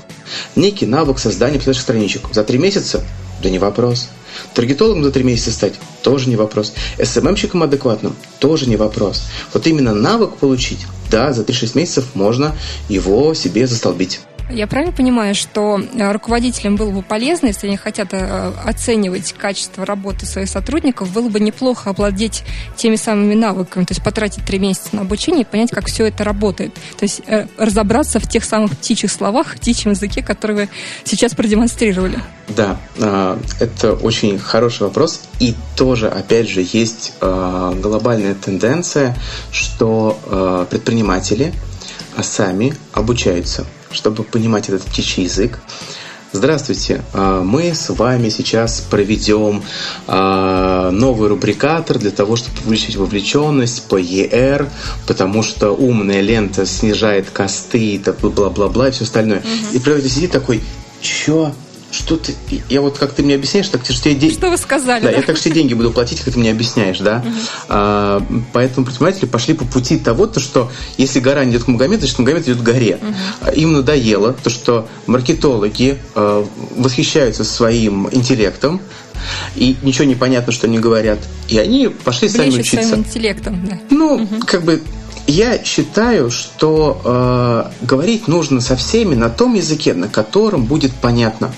некий 0.56 0.86
навык 0.86 1.20
создания 1.20 1.58
писательских 1.58 1.84
страничек 1.84 2.22
за 2.32 2.44
три 2.44 2.58
месяца, 2.58 3.04
да 3.42 3.50
не 3.50 3.60
вопрос. 3.60 4.10
Таргетологом 4.54 5.04
за 5.04 5.12
три 5.12 5.24
месяца 5.24 5.52
стать 5.52 5.74
тоже 6.04 6.30
не 6.30 6.36
вопрос. 6.36 6.74
СММщиком 7.02 7.64
адекватным 7.64 8.16
тоже 8.40 8.68
не 8.68 8.78
вопрос. 8.78 9.24
Вот 9.54 9.66
именно 9.68 9.94
навык 9.94 10.38
получить, 10.38 10.86
да, 11.10 11.34
за 11.34 11.44
3-6 11.44 11.72
месяцев 11.76 12.06
можно 12.14 12.56
его 12.88 13.34
себе 13.34 13.68
застолбить. 13.68 14.22
Я 14.52 14.66
правильно 14.66 14.92
понимаю, 14.92 15.36
что 15.36 15.80
э, 15.80 16.12
руководителям 16.12 16.76
было 16.76 16.90
бы 16.90 17.04
полезно, 17.04 17.48
если 17.48 17.68
они 17.68 17.78
хотят 17.78 18.10
э, 18.14 18.52
оценивать 18.66 19.34
качество 19.34 19.86
работы 19.86 20.26
своих 20.26 20.50
сотрудников, 20.50 21.12
было 21.12 21.30
бы 21.30 21.40
неплохо 21.40 21.92
обладать 21.92 22.44
теми 22.76 22.96
самыми 22.96 23.36
навыками, 23.36 23.86
то 23.86 23.92
есть 23.92 24.04
потратить 24.04 24.44
три 24.46 24.58
месяца 24.58 24.90
на 24.94 25.02
обучение 25.02 25.42
и 25.42 25.46
понять, 25.46 25.70
как 25.70 25.86
все 25.86 26.08
это 26.08 26.24
работает. 26.24 26.74
То 26.74 27.04
есть 27.04 27.22
э, 27.28 27.46
разобраться 27.58 28.20
в 28.20 28.28
тех 28.28 28.44
самых 28.44 28.72
птичьих 28.76 29.12
словах, 29.12 29.56
птичьем 29.56 29.92
языке, 29.92 30.24
которые 30.24 30.58
вы 30.58 30.70
сейчас 31.04 31.36
продемонстрировали. 31.36 32.20
Да, 32.48 32.80
это 33.60 33.94
очень 33.94 34.40
хороший 34.40 34.84
вопрос. 34.84 35.22
И 35.40 35.54
тоже, 35.76 36.10
опять 36.10 36.50
же, 36.50 36.66
есть 36.74 37.14
глобальная 37.22 38.34
тенденция, 38.34 39.16
что 39.52 40.68
предприниматели 40.72 41.54
сами 42.22 42.74
обучаются 42.92 43.68
чтобы 43.92 44.24
понимать 44.24 44.70
этот 44.70 44.84
птичий 44.84 45.24
язык. 45.24 45.60
Здравствуйте, 46.32 47.02
а, 47.14 47.42
мы 47.42 47.74
с 47.74 47.90
вами 47.90 48.30
сейчас 48.30 48.82
проведем 48.82 49.64
а, 50.06 50.92
новый 50.92 51.28
рубрикатор 51.28 51.98
для 51.98 52.12
того, 52.12 52.36
чтобы 52.36 52.56
увеличить 52.66 52.98
вовлеченность 52.98 53.88
по 53.88 54.00
ER, 54.00 54.70
потому 55.08 55.42
что 55.42 55.72
умная 55.72 56.22
лента 56.22 56.68
снижает 56.68 57.32
косты, 57.32 58.00
бла-бла-бла 58.22 58.90
и 58.90 58.92
все 58.92 59.06
остальное. 59.06 59.40
Угу. 59.40 59.78
И 59.78 59.80
правитель 59.80 60.10
сидит 60.12 60.32
такой, 60.32 60.62
чё? 61.02 61.52
Что 61.92 62.18
ты, 62.18 62.36
я 62.70 62.82
вот 62.82 62.98
как 62.98 63.14
ты 63.14 63.24
мне 63.24 63.36
объясняешь, 63.36 63.68
так 63.68 63.84
что 63.86 64.10
я 64.10 64.16
деньги... 64.16 64.34
Что 64.34 64.50
вы 64.50 64.58
сказали? 64.58 65.04
Да, 65.04 65.12
да, 65.12 65.18
я 65.18 65.24
так 65.24 65.38
что 65.38 65.50
деньги 65.50 65.74
буду 65.74 65.92
платить, 65.92 66.20
как 66.22 66.34
ты 66.34 66.40
мне 66.40 66.52
объясняешь, 66.52 67.00
да. 67.00 67.24
Угу. 67.26 67.36
А, 67.70 68.26
поэтому 68.54 68.86
предприниматели 68.86 69.26
пошли 69.26 69.54
по 69.54 69.66
пути 69.66 69.98
того, 69.98 70.28
то, 70.28 70.40
что 70.40 70.72
если 70.98 71.20
гора 71.20 71.46
не 71.46 71.52
идет 71.52 71.64
к 71.64 71.68
Магомеду, 71.68 72.02
значит 72.02 72.20
Магомед 72.20 72.48
идет 72.48 72.60
к 72.60 72.64
горе. 72.64 73.00
Угу. 73.02 73.52
Им 73.54 73.74
надоело 73.74 74.34
то, 74.34 74.50
что 74.50 74.88
маркетологи 75.08 75.98
э, 76.16 76.46
восхищаются 76.76 77.44
своим 77.44 78.08
интеллектом, 78.12 78.82
и 79.56 79.76
ничего 79.82 80.06
не 80.06 80.16
понятно, 80.16 80.54
что 80.54 80.68
они 80.68 80.80
говорят. 80.80 81.20
И 81.48 81.58
они 81.58 81.88
пошли 81.88 82.28
Блещут 82.28 82.46
сами 82.46 82.62
учиться. 82.62 82.88
своим 82.88 83.04
интеллектом, 83.04 83.66
да. 83.66 83.80
Ну, 83.90 84.16
угу. 84.16 84.40
как 84.46 84.64
бы 84.64 84.82
я 85.28 85.64
считаю, 85.64 86.32
что 86.32 87.02
э, 87.04 87.86
говорить 87.86 88.28
нужно 88.28 88.62
со 88.62 88.76
всеми 88.76 89.16
на 89.16 89.30
том 89.30 89.54
языке, 89.56 89.94
на 89.94 90.08
котором 90.08 90.66
будет 90.66 90.92
понятно. 90.94 91.52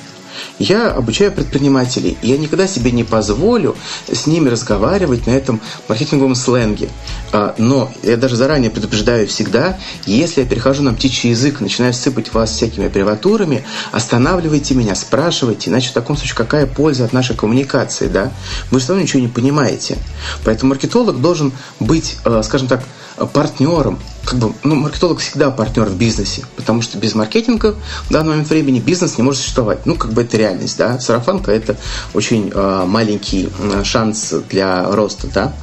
Я 0.60 0.91
обучаю 0.91 1.32
предпринимателей, 1.32 2.17
и 2.21 2.30
я 2.30 2.38
никогда 2.38 2.67
себе 2.67 2.91
не 2.91 3.04
позволю 3.04 3.75
с 4.12 4.27
ними 4.27 4.49
разговаривать 4.49 5.25
на 5.27 5.32
этом 5.32 5.60
маркетинговом 5.88 6.36
сленге. 6.36 6.89
А, 7.32 7.56
но 7.58 7.91
я 8.04 8.17
даже 8.17 8.36
заранее 8.36 8.69
предупреждаю 8.69 9.27
всегда, 9.27 9.77
если 10.06 10.41
я 10.41 10.47
перехожу 10.47 10.84
на 10.84 10.93
птичий 10.93 11.32
язык, 11.32 11.62
начинаю 11.62 11.93
сыпать 11.93 12.34
вас 12.34 12.51
всякими 12.51 12.88
аббревиатурами, 12.88 13.63
останавливайте 13.91 14.75
меня, 14.75 14.95
спрашивайте, 14.95 15.69
иначе 15.69 15.89
в 15.89 15.93
таком 15.93 16.17
случае 16.17 16.36
какая 16.36 16.65
польза 16.67 17.06
от 17.06 17.13
нашей 17.13 17.36
коммуникации, 17.36 18.08
да? 18.08 18.32
Вы 18.69 18.80
все 18.80 18.89
равно 18.89 19.04
ничего 19.04 19.21
не 19.21 19.27
понимаете. 19.27 19.97
Поэтому 20.43 20.69
маркетолог 20.69 21.19
должен 21.21 21.51
быть, 21.80 22.17
э, 22.25 22.41
скажем 22.43 22.67
так, 22.67 22.84
партнером. 23.25 23.99
Как 24.25 24.38
бы, 24.38 24.53
ну, 24.63 24.75
маркетолог 24.75 25.19
всегда 25.19 25.49
партнер 25.49 25.86
в 25.86 25.95
бизнесе, 25.95 26.43
потому 26.55 26.81
что 26.81 26.97
без 26.97 27.15
маркетинга 27.15 27.75
в 28.07 28.12
данный 28.12 28.29
момент 28.31 28.49
времени 28.49 28.79
бизнес 28.79 29.17
не 29.17 29.23
может 29.23 29.41
существовать. 29.41 29.86
Ну, 29.86 29.95
как 29.95 30.13
бы 30.13 30.21
это 30.21 30.38
реальность, 30.38 30.77
да. 30.77 30.99
Сарафанка– 30.99 31.51
это 31.53 31.75
очень 32.13 32.51
э, 32.53 32.84
маленький 32.86 33.49
э, 33.60 33.84
шанс 33.84 34.34
для 34.49 34.91
роста, 34.91 35.27
да. 35.34 35.53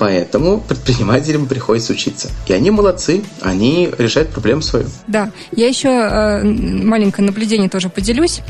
Поэтому 0.00 0.60
предпринимателям 0.60 1.46
приходится 1.46 1.92
учиться. 1.92 2.30
И 2.46 2.54
они 2.54 2.70
молодцы, 2.70 3.22
они 3.42 3.90
решают 3.98 4.30
проблему 4.30 4.62
свою. 4.62 4.86
Да, 5.06 5.30
я 5.52 5.68
еще 5.68 5.88
э, 5.88 6.42
маленькое 6.42 7.26
наблюдение 7.26 7.68
тоже 7.68 7.90
поделюсь. 7.90 8.40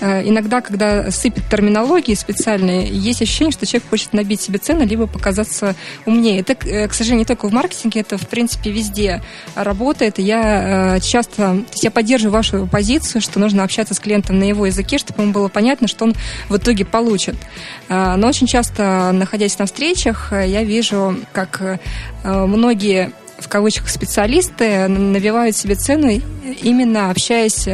Э, 0.00 0.22
иногда, 0.28 0.60
когда 0.60 1.10
сыпет 1.10 1.44
терминологии 1.50 2.12
специальные, 2.12 2.86
есть 2.90 3.22
ощущение, 3.22 3.52
что 3.52 3.64
человек 3.64 3.88
хочет 3.88 4.12
набить 4.12 4.42
себе 4.42 4.58
цену, 4.58 4.84
либо 4.84 5.06
показаться 5.06 5.74
умнее. 6.04 6.40
Это, 6.40 6.52
э, 6.68 6.86
к 6.86 6.92
сожалению, 6.92 7.20
не 7.20 7.24
только 7.24 7.48
в 7.48 7.52
маркетинге, 7.52 8.00
это, 8.00 8.18
в 8.18 8.28
принципе, 8.28 8.70
везде 8.70 9.22
работает. 9.54 10.18
Я 10.18 11.00
часто, 11.00 11.36
то 11.36 11.64
есть 11.70 11.82
я 11.82 11.90
поддерживаю 11.90 12.34
вашу 12.34 12.66
позицию, 12.66 13.22
что 13.22 13.40
нужно 13.40 13.64
общаться 13.64 13.94
с 13.94 14.00
клиентом 14.00 14.38
на 14.38 14.44
его 14.44 14.66
языке, 14.66 14.98
чтобы 14.98 15.22
ему 15.22 15.32
было 15.32 15.48
понятно, 15.48 15.88
что 15.88 16.04
он 16.04 16.14
в 16.50 16.58
итоге 16.58 16.84
получит. 16.84 17.36
Но 17.88 18.28
очень 18.28 18.46
часто, 18.46 19.12
находясь 19.14 19.58
на 19.58 19.64
встречах, 19.64 20.32
я 20.32 20.62
вижу, 20.62 20.89
как 21.32 21.80
многие 22.24 23.12
в 23.38 23.48
кавычках 23.48 23.88
специалисты 23.88 24.86
набивают 24.88 25.56
себе 25.56 25.74
цену 25.74 26.10
именно 26.62 27.10
общаясь 27.10 27.66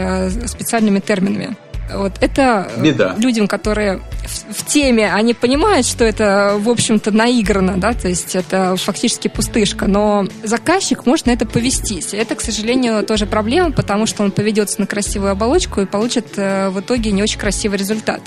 специальными 0.49 1.01
терминами. 1.01 1.57
Вот 1.93 2.15
это 2.21 2.69
Беда. 2.79 3.15
людям, 3.17 3.47
которые 3.47 4.01
в, 4.27 4.55
в 4.55 4.67
теме, 4.67 5.13
они 5.13 5.35
понимают, 5.35 5.87
что 5.87 6.05
это, 6.05 6.57
в 6.59 6.69
общем-то, 6.69 7.13
наиграно, 7.13 7.75
да, 7.77 7.93
то 7.93 8.09
есть 8.09 8.35
это 8.35 8.75
фактически 8.77 9.29
пустышка, 9.29 9.87
но 9.87 10.27
заказчик 10.43 11.07
может 11.07 11.27
на 11.27 11.31
это 11.31 11.47
повестись. 11.47 12.13
Это, 12.13 12.35
к 12.35 12.41
сожалению, 12.41 13.05
тоже 13.05 13.27
проблема, 13.27 13.71
потому 13.71 14.07
что 14.07 14.25
он 14.25 14.33
поведется 14.33 14.81
на 14.81 14.89
красивую 14.89 15.31
оболочку 15.31 15.81
и 15.81 15.87
получит 15.87 16.27
э, 16.37 16.71
в 16.71 16.81
итоге 16.81 17.13
не 17.13 17.23
очень 17.23 17.39
красивый 17.39 17.79
результат. 17.79 18.21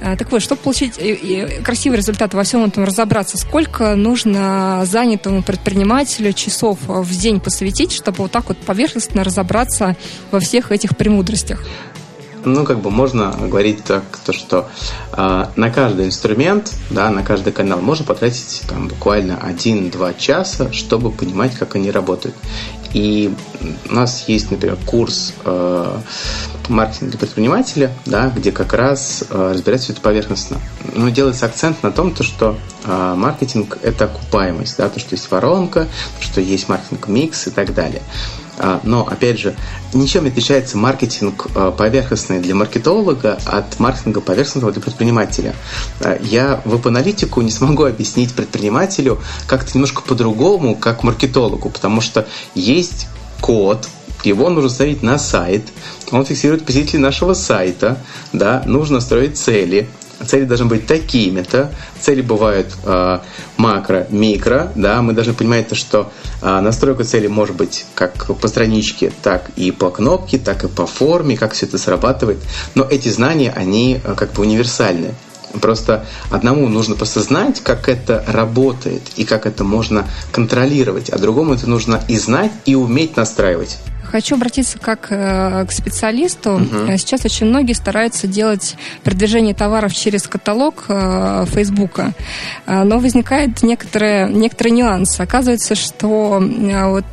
Э, 0.00 0.16
так 0.16 0.30
вот, 0.30 0.42
чтобы 0.42 0.60
получить 0.60 1.00
красивый 1.64 1.98
результат 1.98 2.34
во 2.34 2.42
всем 2.42 2.64
этом 2.64 2.84
разобраться, 2.84 3.38
сколько 3.38 3.94
нужно 3.94 4.82
занятому 4.84 5.42
предпринимателю 5.42 6.32
часов 6.32 6.78
в 6.86 7.10
день 7.18 7.40
посвятить, 7.40 7.92
чтобы 7.92 8.18
вот 8.18 8.32
так 8.32 8.48
вот 8.48 8.58
поверхностно 8.58 9.24
разобраться 9.24 9.96
во 10.30 10.40
всех 10.40 10.72
этих 10.72 10.96
премудростях? 10.96 11.64
ну, 12.46 12.64
как 12.64 12.80
бы 12.80 12.90
можно 12.90 13.32
говорить 13.32 13.84
так, 13.84 14.04
то, 14.24 14.32
что 14.32 14.68
э, 15.12 15.46
на 15.56 15.70
каждый 15.70 16.06
инструмент, 16.06 16.72
да, 16.90 17.10
на 17.10 17.22
каждый 17.22 17.52
канал 17.52 17.80
можно 17.80 18.04
потратить 18.04 18.62
там, 18.68 18.88
буквально 18.88 19.32
1-2 19.32 20.18
часа, 20.18 20.72
чтобы 20.72 21.10
понимать, 21.10 21.56
как 21.56 21.74
они 21.74 21.90
работают. 21.90 22.36
И 22.92 23.34
у 23.88 23.94
нас 23.94 24.24
есть, 24.28 24.50
например, 24.50 24.76
курс 24.86 25.32
э, 25.44 25.98
маркетинга 26.68 27.18
предпринимателя, 27.18 27.92
да, 28.04 28.32
где 28.34 28.52
как 28.52 28.72
раз 28.72 29.24
э, 29.28 29.52
разбирается 29.52 29.86
все 29.86 29.92
это 29.94 30.02
поверхностно. 30.02 30.58
Но 30.94 31.08
делается 31.10 31.46
акцент 31.46 31.82
на 31.82 31.90
том, 31.90 32.14
то, 32.14 32.22
что 32.22 32.56
э, 32.84 33.14
маркетинг– 33.16 33.78
это 33.82 34.04
окупаемость, 34.06 34.76
да, 34.78 34.88
то, 34.88 35.00
что 35.00 35.14
есть 35.14 35.30
воронка, 35.30 35.86
что 36.20 36.40
есть 36.40 36.68
маркетинг-микс 36.68 37.48
и 37.48 37.50
так 37.50 37.74
далее. 37.74 38.02
А, 38.58 38.80
но, 38.84 39.06
опять 39.06 39.38
же, 39.38 39.54
ничем 39.92 40.24
не 40.24 40.30
отличается 40.30 40.78
маркетинг 40.78 41.46
а, 41.54 41.72
поверхностный 41.72 42.40
для 42.40 42.54
маркетолога 42.54 43.38
от 43.44 43.78
маркетинга 43.78 44.20
поверхностного 44.20 44.72
для 44.72 44.82
предпринимателя. 44.82 45.54
А, 46.00 46.18
я 46.22 46.60
в 46.64 46.86
аналитику 46.86 47.42
не 47.42 47.50
смогу 47.50 47.84
объяснить 47.84 48.32
предпринимателю 48.34 49.20
как-то 49.46 49.72
немножко 49.74 50.02
по-другому, 50.02 50.74
как 50.74 51.02
маркетологу, 51.02 51.68
потому 51.68 52.00
что 52.00 52.26
есть 52.54 53.08
код, 53.40 53.88
его 54.24 54.48
нужно 54.48 54.70
ставить 54.70 55.02
на 55.02 55.18
сайт, 55.18 55.64
он 56.10 56.24
фиксирует 56.24 56.64
посетителей 56.64 56.98
нашего 56.98 57.34
сайта, 57.34 57.98
да, 58.32 58.62
нужно 58.66 59.00
строить 59.00 59.36
цели, 59.36 59.88
цели 60.24 60.44
должны 60.44 60.66
быть 60.66 60.86
такими-то, 60.86 61.72
цели 62.00 62.22
бывают 62.22 62.74
э, 62.84 63.18
макро, 63.56 64.06
микро, 64.10 64.72
да, 64.74 65.02
мы 65.02 65.12
должны 65.12 65.34
понимать 65.34 65.68
то, 65.68 65.74
что 65.74 66.12
э, 66.42 66.60
настройка 66.60 67.04
цели 67.04 67.26
может 67.26 67.56
быть 67.56 67.86
как 67.94 68.26
по 68.38 68.48
страничке, 68.48 69.12
так 69.22 69.50
и 69.56 69.70
по 69.70 69.90
кнопке, 69.90 70.38
так 70.38 70.64
и 70.64 70.68
по 70.68 70.86
форме, 70.86 71.36
как 71.36 71.52
все 71.52 71.66
это 71.66 71.78
срабатывает, 71.78 72.38
но 72.74 72.84
эти 72.84 73.08
знания, 73.08 73.52
они 73.54 74.00
э, 74.02 74.14
как 74.16 74.32
бы 74.32 74.42
универсальны. 74.42 75.14
Просто 75.60 76.04
одному 76.30 76.68
нужно 76.68 76.96
просто 76.96 77.20
знать, 77.20 77.60
как 77.62 77.88
это 77.88 78.22
работает 78.26 79.02
и 79.16 79.24
как 79.24 79.46
это 79.46 79.64
можно 79.64 80.06
контролировать, 80.32 81.08
а 81.08 81.18
другому 81.18 81.54
это 81.54 81.68
нужно 81.68 82.02
и 82.08 82.18
знать, 82.18 82.52
и 82.66 82.74
уметь 82.74 83.16
настраивать. 83.16 83.78
Хочу 84.10 84.36
обратиться 84.36 84.78
как 84.78 85.08
э, 85.10 85.64
к 85.66 85.72
специалисту. 85.72 86.54
Угу. 86.54 86.96
Сейчас 86.98 87.24
очень 87.24 87.46
многие 87.46 87.74
стараются 87.74 88.26
делать 88.26 88.76
продвижение 89.02 89.54
товаров 89.54 89.94
через 89.94 90.22
каталог 90.22 90.84
э, 90.88 91.46
Фейсбука, 91.48 92.12
но 92.66 92.98
возникает 92.98 93.62
некоторые, 93.62 94.28
некоторые 94.28 94.72
нюансы. 94.72 95.20
Оказывается, 95.20 95.74
что 95.74 96.40
вот 96.40 97.04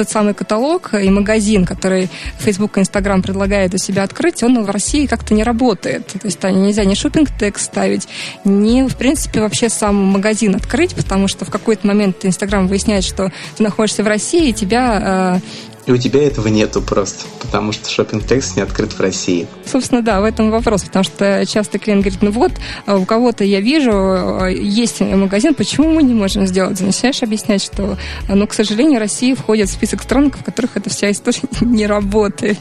тот 0.00 0.08
самый 0.08 0.32
каталог 0.32 0.94
и 0.94 1.10
магазин, 1.10 1.66
который 1.66 2.08
Facebook 2.38 2.78
и 2.78 2.80
Instagram 2.80 3.20
предлагает 3.20 3.74
у 3.74 3.76
себя 3.76 4.02
открыть, 4.02 4.42
он 4.42 4.64
в 4.64 4.70
России 4.70 5.04
как-то 5.04 5.34
не 5.34 5.42
работает. 5.42 6.06
То 6.06 6.20
есть 6.24 6.38
там 6.38 6.62
нельзя 6.62 6.86
ни 6.86 6.94
шопинг-текст 6.94 7.66
ставить, 7.66 8.08
ни, 8.44 8.88
в 8.88 8.96
принципе, 8.96 9.40
вообще 9.40 9.68
сам 9.68 9.96
магазин 9.96 10.56
открыть, 10.56 10.94
потому 10.94 11.28
что 11.28 11.44
в 11.44 11.50
какой-то 11.50 11.86
момент 11.86 12.24
Инстаграм 12.24 12.66
выясняет, 12.66 13.04
что 13.04 13.30
ты 13.58 13.62
находишься 13.62 14.02
в 14.02 14.06
России, 14.06 14.48
и 14.48 14.52
тебя 14.54 15.42
и 15.86 15.92
у 15.92 15.96
тебя 15.96 16.22
этого 16.22 16.48
нету 16.48 16.82
просто, 16.82 17.24
потому 17.40 17.72
что 17.72 17.88
шопинг 17.90 18.26
текст 18.26 18.56
не 18.56 18.62
открыт 18.62 18.92
в 18.92 19.00
России. 19.00 19.46
Собственно, 19.64 20.02
да, 20.02 20.20
в 20.20 20.24
этом 20.24 20.50
вопрос, 20.50 20.84
потому 20.84 21.04
что 21.04 21.44
часто 21.46 21.78
клиент 21.78 22.02
говорит, 22.02 22.22
ну 22.22 22.30
вот, 22.30 22.52
а 22.86 22.96
у 22.96 23.04
кого-то 23.04 23.44
я 23.44 23.60
вижу, 23.60 23.92
а, 23.92 24.48
есть 24.48 25.00
магазин, 25.00 25.54
почему 25.54 25.90
мы 25.90 26.02
не 26.02 26.14
можем 26.14 26.46
сделать? 26.46 26.80
начинаешь 26.80 27.22
объяснять, 27.22 27.62
что, 27.62 27.96
ну, 28.28 28.46
к 28.46 28.52
сожалению, 28.52 29.00
Россия 29.00 29.34
входит 29.34 29.68
в 29.68 29.72
список 29.72 30.02
стран, 30.02 30.30
в 30.30 30.44
которых 30.44 30.76
эта 30.76 30.90
вся 30.90 31.10
история 31.10 31.40
не 31.60 31.86
работает 31.86 32.58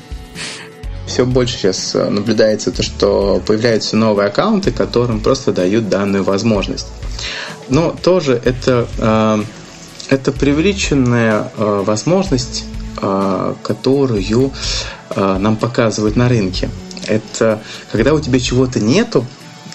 все 1.05 1.25
больше 1.25 1.57
сейчас 1.57 1.95
а, 1.95 2.07
наблюдается 2.11 2.71
то, 2.71 2.83
что 2.83 3.41
появляются 3.43 3.97
новые 3.97 4.27
аккаунты, 4.27 4.71
которым 4.71 5.21
просто 5.21 5.51
дают 5.51 5.89
данную 5.89 6.23
возможность. 6.23 6.85
Но 7.67 7.95
тоже 8.03 8.39
это, 8.45 9.43
это 10.09 10.31
преувеличенная 10.31 11.51
возможность 11.57 12.65
а, 12.65 12.78
которую 12.95 14.51
а, 15.09 15.39
нам 15.39 15.55
показывают 15.55 16.15
на 16.15 16.29
рынке. 16.29 16.69
Это 17.07 17.61
когда 17.91 18.13
у 18.13 18.19
тебя 18.19 18.39
чего-то 18.39 18.79
нету, 18.79 19.25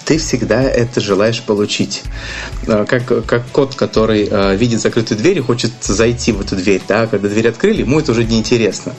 ты 0.05 0.19
всегда 0.19 0.61
это 0.61 1.01
желаешь 1.01 1.41
получить. 1.41 2.03
А, 2.67 2.85
как, 2.85 3.25
как 3.25 3.47
кот, 3.51 3.75
который 3.75 4.55
видит 4.55 4.81
закрытую 4.81 5.17
дверь 5.17 5.39
и 5.39 5.41
хочет 5.41 5.71
зайти 5.81 6.31
в 6.31 6.41
эту 6.41 6.55
дверь. 6.55 6.81
Да? 6.87 7.07
Когда 7.07 7.27
дверь 7.27 7.49
открыли, 7.49 7.81
ему 7.81 7.99
это 7.99 8.11
уже 8.11 8.23
неинтересно. 8.23 8.93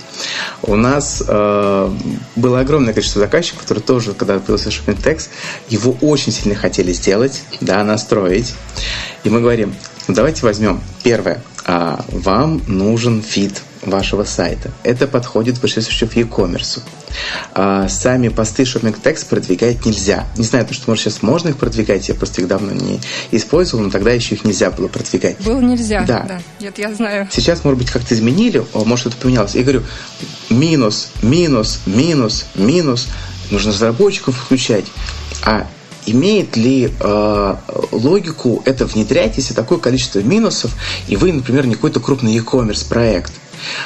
У 0.63 0.75
нас 0.75 1.23
э, 1.27 1.91
было 2.35 2.61
огромное 2.61 2.93
количество 2.93 3.21
заказчиков, 3.21 3.63
которые 3.63 3.85
тоже, 3.85 4.15
когда 4.15 4.37
Shopping 4.37 5.01
Text, 5.03 5.29
его 5.69 5.97
очень 6.01 6.33
сильно 6.33 6.57
хотели 6.57 6.93
сделать, 6.93 7.43
да, 7.61 7.83
настроить. 7.85 8.55
И 9.23 9.31
мы 9.31 9.41
говорим, 9.41 9.75
ну 10.09 10.15
давайте 10.15 10.43
возьмем 10.43 10.81
первое. 11.03 11.43
А, 11.65 12.05
вам 12.09 12.63
нужен 12.69 13.23
фит 13.23 13.63
вашего 13.91 14.25
сайта. 14.25 14.71
Это 14.83 15.07
подходит 15.07 15.59
в 15.59 15.65
e-commerce. 15.65 16.81
А 17.55 17.89
сами 17.89 18.29
посты 18.29 18.65
Shopping 18.65 18.97
Text 19.03 19.29
продвигать 19.29 19.85
нельзя. 19.87 20.27
Не 20.37 20.45
знаю, 20.45 20.67
то, 20.67 20.75
что 20.75 20.91
может 20.91 21.05
сейчас 21.05 21.23
можно 21.23 21.49
их 21.49 21.57
продвигать, 21.57 22.09
я 22.09 22.15
просто 22.15 22.43
их 22.43 22.49
давно 22.49 22.73
не 22.73 23.01
использовал, 23.31 23.85
но 23.85 23.91
тогда 23.91 24.11
еще 24.13 24.35
их 24.35 24.45
нельзя 24.45 24.71
было 24.71 24.89
продвигать. 24.89 25.41
Было 25.41 25.61
нельзя, 25.61 26.05
да. 26.07 26.25
да. 26.29 26.41
Нет, 26.61 26.79
я 26.79 26.93
знаю. 26.95 27.29
Сейчас, 27.33 27.65
может 27.65 27.79
быть, 27.79 27.91
как-то 27.91 28.15
изменили, 28.15 28.65
может, 28.75 29.07
это 29.07 29.17
поменялось. 29.17 29.55
Я 29.55 29.63
говорю, 29.63 29.83
минус, 30.51 31.09
минус, 31.23 31.81
минус, 31.87 32.47
минус. 32.55 33.09
Нужно 33.51 33.71
разработчиков 33.73 34.37
включать. 34.37 34.87
А 35.45 35.67
имеет 36.07 36.57
ли 36.57 36.93
э, 36.99 37.55
логику 37.93 38.63
это 38.65 38.87
внедрять, 38.87 39.37
если 39.37 39.55
такое 39.55 39.79
количество 39.79 40.21
минусов, 40.21 40.73
и 41.09 41.17
вы, 41.17 41.33
например, 41.33 41.67
не 41.67 41.75
какой-то 41.75 42.01
крупный 42.01 42.35
e-commerce 42.35 42.89
проект? 42.89 43.33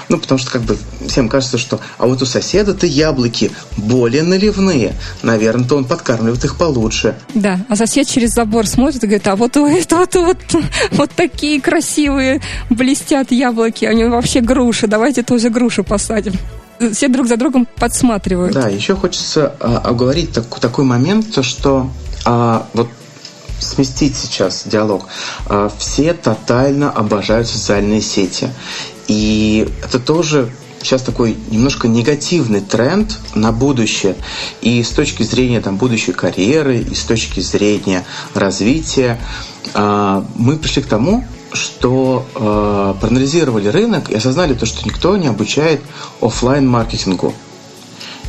Ну, 0.08 0.18
потому 0.18 0.38
что 0.38 0.50
как 0.50 0.62
бы 0.62 0.76
всем 1.06 1.28
кажется, 1.28 1.58
что 1.58 1.80
а 1.98 2.06
вот 2.06 2.22
у 2.22 2.26
соседа-то 2.26 2.86
яблоки 2.86 3.50
более 3.76 4.22
наливные. 4.22 4.94
Наверное, 5.22 5.66
то 5.66 5.76
он 5.76 5.84
подкармливает 5.84 6.44
их 6.44 6.56
получше. 6.56 7.16
Да, 7.34 7.60
а 7.68 7.76
сосед 7.76 8.08
через 8.08 8.32
забор 8.32 8.66
смотрит 8.66 9.02
и 9.04 9.06
говорит, 9.06 9.28
а 9.28 9.36
вот 9.36 9.56
у 9.56 9.66
этого 9.66 10.26
вот, 10.26 10.38
вот 10.92 11.10
такие 11.12 11.60
красивые 11.60 12.40
блестят 12.68 13.30
яблоки, 13.32 13.84
они 13.84 14.04
вообще 14.04 14.40
груши, 14.40 14.86
давайте 14.86 15.22
тоже 15.22 15.50
грушу 15.50 15.84
посадим 15.84 16.34
все 16.92 17.08
друг 17.08 17.26
за 17.26 17.36
другом 17.36 17.66
подсматривают. 17.76 18.54
Да, 18.54 18.68
еще 18.68 18.96
хочется 18.96 19.54
а, 19.60 19.78
оговорить 19.84 20.32
так, 20.32 20.46
такой 20.60 20.84
момент, 20.84 21.32
то 21.32 21.42
что 21.42 21.90
а, 22.24 22.66
вот 22.72 22.88
сместить 23.60 24.16
сейчас 24.16 24.64
диалог. 24.66 25.06
А, 25.46 25.70
все 25.78 26.12
тотально 26.14 26.90
обожают 26.90 27.48
социальные 27.48 28.00
сети. 28.00 28.48
И 29.08 29.68
это 29.82 29.98
тоже 29.98 30.50
сейчас 30.82 31.02
такой 31.02 31.36
немножко 31.50 31.88
негативный 31.88 32.60
тренд 32.60 33.18
на 33.34 33.52
будущее. 33.52 34.16
И 34.62 34.82
с 34.82 34.90
точки 34.90 35.22
зрения 35.22 35.60
там, 35.60 35.76
будущей 35.76 36.12
карьеры, 36.12 36.78
и 36.78 36.94
с 36.94 37.02
точки 37.04 37.40
зрения 37.40 38.04
развития, 38.34 39.20
а, 39.74 40.24
мы 40.36 40.56
пришли 40.56 40.82
к 40.82 40.86
тому, 40.86 41.24
что 41.52 42.24
э, 42.32 42.94
проанализировали 43.00 43.66
рынок 43.66 44.08
и 44.08 44.14
осознали 44.14 44.54
то, 44.54 44.66
что 44.66 44.86
никто 44.86 45.16
не 45.16 45.26
обучает 45.26 45.80
офлайн 46.20 46.64
маркетингу 46.68 47.34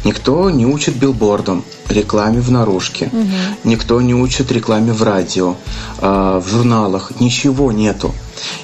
Никто 0.03 0.49
не 0.49 0.65
учит 0.65 0.95
билбордам, 0.95 1.63
рекламе 1.89 2.41
в 2.41 2.51
наружке. 2.51 3.09
Угу. 3.11 3.69
Никто 3.69 4.01
не 4.01 4.15
учит 4.15 4.51
рекламе 4.51 4.93
в 4.93 5.03
радио, 5.03 5.55
э, 5.99 6.41
в 6.43 6.49
журналах. 6.49 7.11
Ничего 7.19 7.71
нету. 7.71 8.13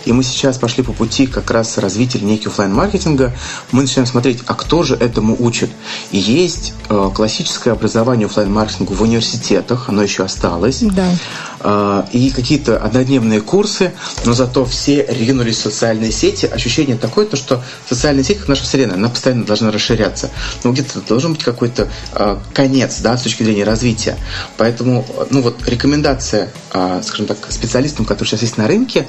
И 0.05 0.13
мы 0.13 0.23
сейчас 0.23 0.57
пошли 0.57 0.83
по 0.83 0.93
пути 0.93 1.27
как 1.27 1.51
раз 1.51 1.77
развития 1.77 2.19
линейки 2.19 2.47
офлайн 2.47 2.73
маркетинга 2.73 3.33
Мы 3.71 3.81
начинаем 3.81 4.07
смотреть, 4.07 4.39
а 4.47 4.55
кто 4.55 4.81
же 4.83 4.95
этому 4.95 5.35
учит. 5.37 5.69
И 6.11 6.17
есть 6.17 6.73
э, 6.89 7.09
классическое 7.13 7.73
образование 7.73 8.25
офлайн 8.25 8.51
маркетингу 8.51 8.93
в 8.93 9.01
университетах, 9.01 9.89
оно 9.89 10.01
еще 10.01 10.23
осталось. 10.23 10.79
Да. 10.79 11.09
Э, 11.59 12.03
и 12.11 12.29
какие-то 12.29 12.77
однодневные 12.77 13.41
курсы, 13.41 13.93
но 14.25 14.33
зато 14.33 14.65
все 14.65 15.05
ринулись 15.07 15.57
в 15.57 15.61
социальные 15.61 16.11
сети. 16.11 16.45
Ощущение 16.45 16.97
такое, 16.97 17.25
то, 17.25 17.35
что 17.35 17.63
социальные 17.89 18.23
сети, 18.23 18.39
как 18.39 18.47
наша 18.47 18.63
вселенная, 18.63 18.95
она 18.95 19.09
постоянно 19.09 19.45
должна 19.45 19.71
расширяться. 19.71 20.29
Но 20.63 20.71
где-то 20.71 21.01
должен 21.01 21.33
быть 21.33 21.43
какой-то 21.43 21.87
э, 22.13 22.37
конец, 22.53 22.99
да, 22.99 23.17
с 23.17 23.23
точки 23.23 23.43
зрения 23.43 23.63
развития. 23.63 24.17
Поэтому, 24.57 25.05
ну 25.31 25.41
вот, 25.41 25.67
рекомендация, 25.67 26.51
э, 26.73 27.01
скажем 27.03 27.25
так, 27.25 27.37
специалистам, 27.49 28.05
которые 28.05 28.29
сейчас 28.29 28.41
есть 28.41 28.57
на 28.57 28.67
рынке, 28.67 29.07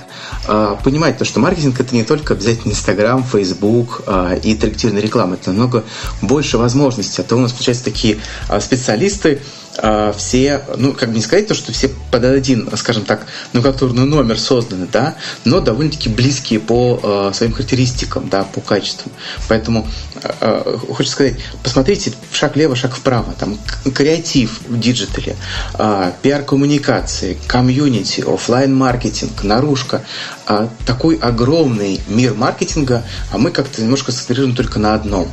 понимать 0.84 1.18
то, 1.18 1.24
что 1.24 1.40
маркетинг 1.40 1.78
это 1.80 1.94
не 1.94 2.04
только 2.04 2.34
обязательно 2.34 2.72
Инстаграм, 2.72 3.22
Фейсбук 3.24 4.02
и 4.42 4.54
таргетированная 4.54 5.02
реклама, 5.02 5.34
это 5.34 5.50
намного 5.50 5.84
больше 6.22 6.58
возможностей. 6.58 7.22
А 7.22 7.24
то 7.24 7.36
у 7.36 7.40
нас 7.40 7.52
получается 7.52 7.84
такие 7.84 8.18
специалисты, 8.60 9.40
а, 9.80 10.12
все, 10.12 10.62
ну, 10.76 10.92
как 10.92 11.10
бы 11.10 11.14
не 11.14 11.22
сказать 11.22 11.46
то, 11.46 11.54
что 11.54 11.72
все 11.72 11.88
под 12.10 12.24
один, 12.24 12.68
скажем 12.76 13.04
так, 13.04 13.26
номенклатурный 13.52 14.04
номер 14.04 14.38
созданы, 14.38 14.88
да, 14.90 15.14
но 15.44 15.60
довольно-таки 15.60 16.08
близкие 16.08 16.58
по 16.58 17.00
э, 17.00 17.34
своим 17.34 17.52
характеристикам, 17.52 18.28
да, 18.28 18.42
по 18.42 18.60
качествам. 18.60 19.12
Поэтому 19.48 19.86
э, 20.22 20.78
хочется 20.88 21.14
сказать, 21.14 21.36
посмотрите 21.62 22.12
шаг 22.32 22.56
влево, 22.56 22.74
шаг 22.74 22.96
вправо, 22.96 23.32
там 23.38 23.56
креатив 23.94 24.60
в 24.66 24.80
диджитале, 24.80 25.36
э, 25.78 26.12
пиар-коммуникации, 26.22 27.38
комьюнити, 27.46 28.22
офлайн 28.26 28.74
маркетинг 28.74 29.44
наружка, 29.44 30.04
э, 30.48 30.68
такой 30.86 31.16
огромный 31.16 32.00
мир 32.08 32.34
маркетинга, 32.34 33.04
а 33.30 33.38
мы 33.38 33.52
как-то 33.52 33.80
немножко 33.80 34.10
сфокусируем 34.10 34.56
только 34.56 34.80
на 34.80 34.94
одном. 34.94 35.30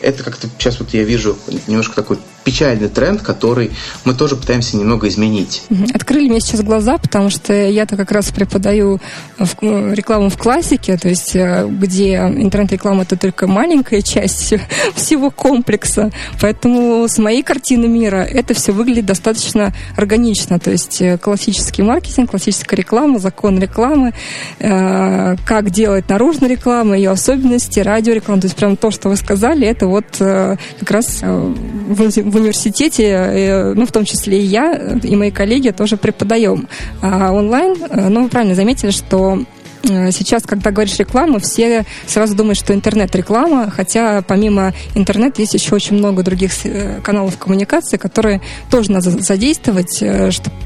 Это 0.00 0.22
как-то 0.22 0.48
сейчас 0.58 0.78
вот 0.80 0.92
я 0.94 1.04
вижу 1.04 1.38
немножко 1.66 1.94
такой 1.94 2.18
печальный 2.48 2.88
тренд, 2.88 3.20
который 3.20 3.72
мы 4.06 4.14
тоже 4.14 4.34
пытаемся 4.34 4.78
немного 4.78 5.06
изменить. 5.08 5.64
Открыли 5.92 6.30
мне 6.30 6.40
сейчас 6.40 6.62
глаза, 6.62 6.96
потому 6.96 7.28
что 7.28 7.52
я-то 7.52 7.98
как 7.98 8.10
раз 8.10 8.30
преподаю 8.30 9.00
э, 9.38 9.44
рекламу 9.92 10.30
в 10.30 10.38
классике, 10.38 10.96
то 10.96 11.10
есть 11.10 11.36
э, 11.36 11.68
где 11.68 12.14
интернет-реклама 12.14 13.02
это 13.02 13.18
только 13.18 13.46
маленькая 13.46 14.00
часть 14.00 14.54
всего 14.94 15.30
комплекса. 15.30 16.10
Поэтому 16.40 17.06
с 17.06 17.18
моей 17.18 17.42
картины 17.42 17.86
мира 17.86 18.22
это 18.24 18.54
все 18.54 18.72
выглядит 18.72 19.04
достаточно 19.04 19.74
органично. 19.94 20.58
То 20.58 20.70
есть 20.70 21.02
э, 21.02 21.18
классический 21.18 21.82
маркетинг, 21.82 22.30
классическая 22.30 22.76
реклама, 22.76 23.18
закон 23.18 23.58
рекламы, 23.58 24.14
как 24.58 25.70
делать 25.70 26.08
наружную 26.08 26.50
рекламу, 26.50 26.94
ее 26.94 27.10
особенности, 27.10 27.80
радиореклама. 27.80 28.40
То 28.40 28.46
есть 28.46 28.56
прям 28.56 28.76
то, 28.78 28.90
что 28.90 29.10
вы 29.10 29.16
сказали, 29.16 29.66
это 29.66 29.86
вот 29.86 30.06
как 30.18 30.90
раз 30.90 31.20
в 31.20 32.37
университете, 32.38 33.72
ну, 33.74 33.86
в 33.86 33.92
том 33.92 34.04
числе 34.04 34.40
и 34.40 34.44
я, 34.44 34.72
и 35.02 35.16
мои 35.16 35.30
коллеги 35.30 35.70
тоже 35.70 35.96
преподаем 35.96 36.68
а 37.02 37.32
онлайн. 37.32 37.76
Ну, 37.90 38.24
вы 38.24 38.28
правильно 38.28 38.54
заметили, 38.54 38.90
что 38.90 39.44
Э, 39.57 39.57
сейчас, 39.82 40.42
когда 40.42 40.70
говоришь 40.70 40.98
реклама, 40.98 41.38
все 41.40 41.84
сразу 42.06 42.34
думают, 42.34 42.58
что 42.58 42.74
интернет-реклама, 42.74 43.70
хотя 43.70 44.22
помимо 44.22 44.74
интернета 44.94 45.40
есть 45.40 45.54
еще 45.54 45.74
очень 45.74 45.96
много 45.96 46.22
других 46.22 46.52
э, 46.64 47.00
каналов 47.02 47.38
коммуникации, 47.38 47.96
которые 47.96 48.40
тоже 48.70 48.92
надо 48.92 49.10
задействовать, 49.10 49.98
э, 50.02 50.30
чтобы 50.30 50.56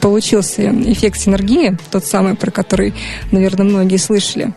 получился 0.00 0.70
эффект 0.70 1.20
синергии, 1.20 1.76
тот 1.90 2.04
самый, 2.04 2.34
про 2.34 2.50
который, 2.50 2.94
наверное, 3.30 3.66
многие 3.66 3.98
слышали. 3.98 4.54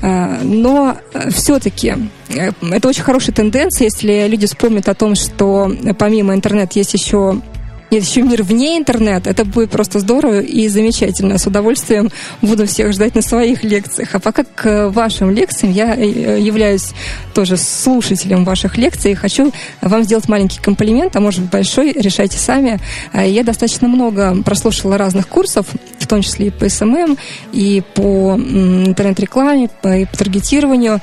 Но 0.00 0.96
все-таки 1.30 1.94
это 2.30 2.88
очень 2.88 3.02
хорошая 3.02 3.34
тенденция, 3.34 3.86
если 3.86 4.26
люди 4.26 4.46
вспомнят 4.46 4.88
о 4.88 4.94
том, 4.94 5.16
что 5.16 5.70
помимо 5.98 6.34
интернета 6.34 6.78
есть 6.78 6.94
еще 6.94 7.42
нет, 7.90 8.04
еще 8.04 8.22
мир 8.22 8.42
вне 8.42 8.76
интернета. 8.76 9.30
Это 9.30 9.44
будет 9.44 9.70
просто 9.70 9.98
здорово 10.00 10.40
и 10.40 10.68
замечательно. 10.68 11.38
С 11.38 11.46
удовольствием 11.46 12.10
буду 12.42 12.66
всех 12.66 12.92
ждать 12.92 13.14
на 13.14 13.22
своих 13.22 13.64
лекциях. 13.64 14.14
А 14.14 14.18
пока 14.18 14.44
к 14.44 14.90
вашим 14.90 15.30
лекциям 15.30 15.72
я 15.72 15.94
э, 15.94 16.38
являюсь 16.40 16.92
тоже 17.34 17.56
слушателем 17.56 18.44
ваших 18.44 18.76
лекций 18.76 19.14
хочу 19.14 19.52
вам 19.80 20.02
сделать 20.02 20.28
маленький 20.28 20.60
комплимент, 20.60 21.16
а 21.16 21.20
может 21.20 21.40
быть 21.40 21.50
большой, 21.50 21.92
решайте 21.92 22.38
сами. 22.38 22.78
А, 23.12 23.24
я 23.24 23.42
достаточно 23.42 23.88
много 23.88 24.42
прослушала 24.42 24.98
разных 24.98 25.28
курсов, 25.28 25.66
в 25.98 26.06
том 26.06 26.22
числе 26.22 26.48
и 26.48 26.50
по 26.50 26.68
SMM, 26.68 27.16
и 27.52 27.82
по 27.94 28.34
интернет-рекламе, 28.36 29.64
и 29.66 30.06
по 30.06 30.16
таргетированию. 30.16 31.00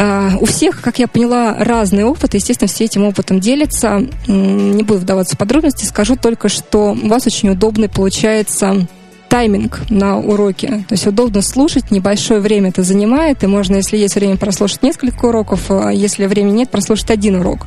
А, 0.00 0.30
у 0.40 0.44
всех, 0.44 0.80
как 0.80 1.00
я 1.00 1.08
поняла, 1.08 1.56
разный 1.58 2.04
опыт. 2.04 2.34
Естественно, 2.34 2.68
все 2.68 2.84
этим 2.84 3.04
опытом 3.04 3.40
делятся. 3.40 4.06
Не 4.28 4.84
буду 4.84 5.00
вдаваться 5.00 5.34
в 5.34 5.38
подробности. 5.38 5.84
Скажу 5.84 6.14
только, 6.14 6.48
что 6.48 6.92
у 6.92 7.08
вас 7.08 7.26
очень 7.26 7.50
удобный 7.50 7.88
получается 7.88 8.86
тайминг 9.28 9.80
на 9.90 10.18
уроке. 10.18 10.84
То 10.88 10.94
есть 10.94 11.06
удобно 11.06 11.42
слушать, 11.42 11.90
небольшое 11.90 12.40
время 12.40 12.70
это 12.70 12.82
занимает, 12.82 13.44
и 13.44 13.46
можно, 13.46 13.76
если 13.76 13.96
есть 13.96 14.14
время, 14.14 14.36
прослушать 14.36 14.82
несколько 14.82 15.26
уроков, 15.26 15.70
а 15.70 15.90
если 15.90 16.26
времени 16.26 16.58
нет, 16.58 16.70
прослушать 16.70 17.10
один 17.10 17.36
урок. 17.36 17.66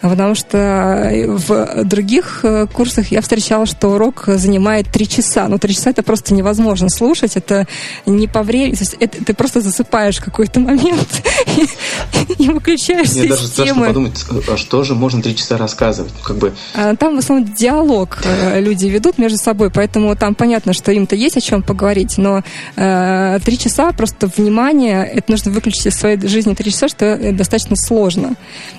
Потому 0.00 0.34
что 0.34 1.10
в 1.26 1.84
других 1.84 2.40
э, 2.42 2.66
курсах 2.66 3.10
я 3.10 3.20
встречала, 3.20 3.66
что 3.66 3.88
урок 3.88 4.24
занимает 4.26 4.88
три 4.90 5.08
часа. 5.08 5.48
Но 5.48 5.58
три 5.58 5.74
часа 5.74 5.90
это 5.90 6.02
просто 6.02 6.34
невозможно 6.34 6.88
слушать, 6.88 7.36
это 7.36 7.66
не 8.04 8.26
по 8.26 8.42
времени, 8.42 8.74
то 8.74 8.82
есть 8.82 8.96
это, 8.98 9.24
ты 9.24 9.34
просто 9.34 9.60
засыпаешь 9.60 10.18
в 10.18 10.24
какой-то 10.24 10.60
момент 10.60 11.22
и 12.38 12.48
выключаешь 12.48 13.12
Мне 13.12 13.28
даже 13.28 13.46
страшно 13.46 13.86
подумать, 13.86 14.24
а 14.48 14.56
что 14.56 14.82
же 14.84 14.94
можно 14.94 15.22
три 15.22 15.36
часа 15.36 15.56
рассказывать? 15.58 16.12
Как 16.22 16.36
бы... 16.36 16.54
А, 16.74 16.94
там 16.96 17.16
в 17.16 17.18
основном 17.18 17.52
диалог 17.54 18.18
э, 18.24 18.60
люди 18.60 18.86
ведут 18.86 19.18
между 19.18 19.38
собой, 19.38 19.70
поэтому 19.70 20.14
там 20.16 20.34
понятно, 20.34 20.72
что 20.72 20.85
что 20.86 20.92
им-то 20.92 21.16
есть 21.16 21.36
о 21.36 21.40
чем 21.40 21.64
поговорить, 21.64 22.16
но 22.16 22.42
э, 22.76 23.38
три 23.44 23.58
часа 23.58 23.90
просто 23.90 24.28
внимание, 24.28 25.04
это 25.04 25.32
нужно 25.32 25.50
выключить 25.50 25.86
из 25.86 25.96
своей 25.96 26.16
жизни 26.28 26.54
три 26.54 26.70
часа, 26.70 26.86
что 26.86 27.32
достаточно 27.32 27.74
сложно. 27.74 28.34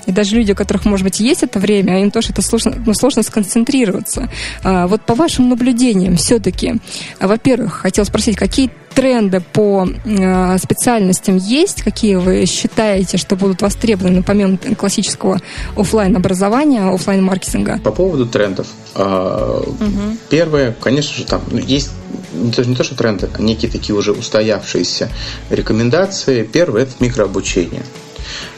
И 0.05 0.13
даже 0.13 0.37
люди, 0.37 0.53
у 0.53 0.55
которых, 0.55 0.85
может 0.85 1.03
быть, 1.03 1.19
есть 1.19 1.43
это 1.43 1.59
время, 1.59 2.01
им 2.01 2.09
тоже 2.09 2.29
это 2.29 2.41
сложно, 2.41 2.75
ну, 2.85 2.93
сложно 2.93 3.23
сконцентрироваться. 3.23 4.29
А, 4.63 4.87
вот 4.87 5.01
по 5.01 5.15
вашим 5.15 5.49
наблюдениям 5.49 6.15
все-таки, 6.15 6.75
во-первых, 7.19 7.73
хотел 7.81 8.05
спросить, 8.05 8.37
какие 8.37 8.71
тренды 8.97 9.41
по 9.53 9.87
э, 9.87 10.57
специальностям 10.57 11.37
есть? 11.37 11.83
Какие 11.83 12.15
вы 12.15 12.47
считаете, 12.47 13.17
что 13.17 13.35
будут 13.35 13.61
востребованы 13.61 14.23
помимо 14.23 14.57
классического 14.57 15.39
офлайн 15.75 16.15
образования, 16.15 16.81
офлайн 16.81 17.23
маркетинга? 17.23 17.79
По 17.83 17.91
поводу 17.91 18.25
трендов. 18.25 18.65
Э, 18.95 19.61
угу. 19.63 20.17
Первое, 20.31 20.75
конечно 20.81 21.15
же, 21.15 21.25
там 21.25 21.43
ну, 21.51 21.59
есть 21.59 21.91
даже 22.33 22.67
не 22.69 22.75
то, 22.75 22.83
что 22.83 22.95
тренды, 22.95 23.29
а 23.31 23.39
некие 23.39 23.69
такие 23.69 23.95
уже 23.95 24.13
устоявшиеся 24.13 25.11
рекомендации. 25.51 26.41
Первое– 26.41 26.81
это 26.83 26.93
микрообучение. 26.99 27.83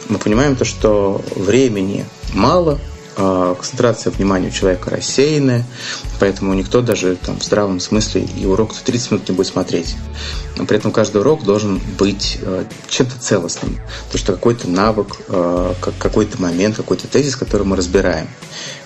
Мы 0.07 0.19
понимаем 0.19 0.55
то, 0.55 0.63
что 0.63 1.21
времени 1.35 2.05
мало, 2.33 2.79
концентрация 3.19 4.11
внимания 4.11 4.47
у 4.47 4.51
человека 4.51 4.89
рассеянная, 4.89 5.65
поэтому 6.19 6.53
никто 6.53 6.81
даже 6.81 7.17
там, 7.17 7.39
в 7.39 7.43
здравом 7.43 7.79
смысле 7.79 8.21
и 8.23 8.45
урок 8.45 8.73
30 8.73 9.11
минут 9.11 9.29
не 9.29 9.35
будет 9.35 9.47
смотреть. 9.47 9.95
Но 10.57 10.65
при 10.65 10.77
этом 10.77 10.91
каждый 10.91 11.17
урок 11.21 11.43
должен 11.43 11.81
быть 11.97 12.37
э, 12.41 12.63
чем-то 12.87 13.19
целостным, 13.19 13.77
потому 14.05 14.19
что 14.19 14.33
какой-то 14.33 14.69
навык, 14.69 15.17
э, 15.27 15.73
какой-то 15.99 16.41
момент, 16.41 16.77
какой-то 16.77 17.07
тезис, 17.07 17.35
который 17.35 17.65
мы 17.65 17.75
разбираем. 17.75 18.29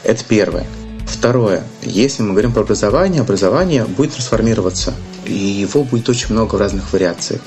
Это 0.04 0.24
первое. 0.24 0.66
Второе. 1.06 1.64
Если 1.84 2.24
мы 2.24 2.32
говорим 2.32 2.54
про 2.54 2.62
образование, 2.62 3.22
образование 3.22 3.86
будет 3.86 4.14
трансформироваться, 4.14 4.94
и 5.26 5.34
его 5.34 5.84
будет 5.84 6.10
очень 6.10 6.32
много 6.32 6.56
в 6.56 6.60
разных 6.60 6.92
вариациях. 6.92 7.42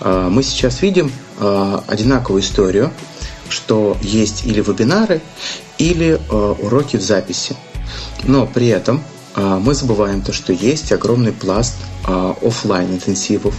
А, 0.00 0.28
мы 0.28 0.42
сейчас 0.42 0.82
видим 0.82 1.12
одинаковую 1.38 2.40
историю, 2.40 2.92
что 3.48 3.96
есть 4.00 4.44
или 4.46 4.60
вебинары, 4.60 5.20
или 5.82 6.18
э, 6.18 6.54
уроки 6.62 6.96
в 6.96 7.02
записи. 7.02 7.56
Но 8.22 8.46
при 8.46 8.68
этом 8.68 9.02
э, 9.34 9.60
мы 9.60 9.74
забываем 9.74 10.22
то, 10.22 10.32
что 10.32 10.52
есть 10.52 10.92
огромный 10.92 11.32
пласт 11.32 11.74
э, 12.06 12.34
офлайн 12.40 12.92
интенсивов, 12.92 13.54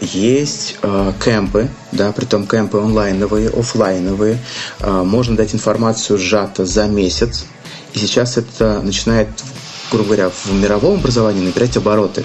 есть 0.00 0.76
э, 0.82 1.12
кемпы, 1.22 1.68
да, 1.92 2.12
притом 2.12 2.46
кемпы 2.46 2.78
онлайновые, 2.78 3.50
офлайновые. 3.50 4.38
Э, 4.80 5.02
можно 5.02 5.36
дать 5.36 5.54
информацию 5.54 6.18
сжато 6.18 6.64
за 6.64 6.86
месяц. 6.86 7.44
И 7.92 7.98
сейчас 7.98 8.38
это 8.38 8.80
начинает 8.82 9.28
грубо 9.90 10.06
говоря, 10.06 10.30
в 10.30 10.52
мировом 10.52 10.98
образовании 10.98 11.44
набирать 11.44 11.76
обороты, 11.76 12.24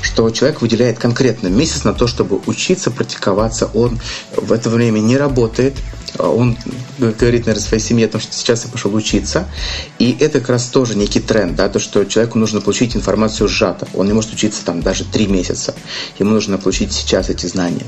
что 0.00 0.30
человек 0.30 0.60
выделяет 0.60 0.98
конкретно 0.98 1.48
месяц 1.48 1.82
на 1.82 1.92
то, 1.92 2.06
чтобы 2.06 2.40
учиться, 2.46 2.90
практиковаться, 2.90 3.68
он 3.74 3.98
в 4.36 4.52
это 4.52 4.70
время 4.70 5.00
не 5.00 5.16
работает, 5.16 5.74
он 6.22 6.56
говорит, 6.98 7.46
наверное, 7.46 7.60
своей 7.60 7.82
семье 7.82 8.06
о 8.06 8.10
том, 8.10 8.20
что 8.20 8.32
сейчас 8.32 8.64
я 8.64 8.70
пошел 8.70 8.94
учиться, 8.94 9.48
и 9.98 10.16
это 10.20 10.40
как 10.40 10.50
раз 10.50 10.66
тоже 10.66 10.96
некий 10.96 11.20
тренд, 11.20 11.56
да, 11.56 11.68
то, 11.68 11.78
что 11.78 12.04
человеку 12.04 12.38
нужно 12.38 12.60
получить 12.60 12.96
информацию 12.96 13.48
сжато, 13.48 13.88
он 13.94 14.06
не 14.06 14.12
может 14.12 14.32
учиться 14.32 14.64
там 14.64 14.82
даже 14.82 15.04
три 15.04 15.26
месяца, 15.26 15.74
ему 16.18 16.30
нужно 16.30 16.58
получить 16.58 16.92
сейчас 16.92 17.30
эти 17.30 17.46
знания. 17.46 17.86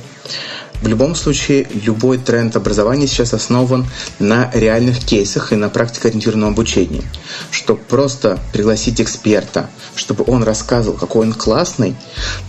В 0.83 0.89
любом 0.89 1.15
случае, 1.15 1.69
любой 1.85 2.19
тренд 2.19 2.57
образования 2.57 3.07
сейчас 3.07 3.33
основан 3.33 3.87
на 4.19 4.51
реальных 4.53 4.99
кейсах 4.99 5.53
и 5.53 5.57
на 5.57 5.69
практикоориентированном 5.69 6.51
обучении. 6.51 7.05
Чтобы 7.53 7.81
просто 7.83 8.41
пригласить 8.53 9.01
эксперта, 9.01 9.71
чтобы 9.95 10.25
он 10.27 10.43
рассказывал, 10.43 10.99
какой 10.99 11.29
он 11.29 11.35
классный, 11.35 11.95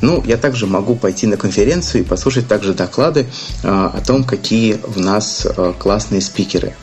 ну, 0.02 0.24
я 0.26 0.38
также 0.38 0.66
могу 0.66 0.96
пойти 0.96 1.28
на 1.28 1.38
конференцию 1.38 2.02
и 2.02 2.06
послушать 2.06 2.48
также 2.48 2.74
доклады 2.74 3.28
э, 3.62 3.68
о 3.68 4.02
том, 4.06 4.24
какие 4.24 4.80
в 4.84 5.00
нас 5.00 5.46
э, 5.46 5.74
классные 5.78 6.22
спикеры. 6.22 6.74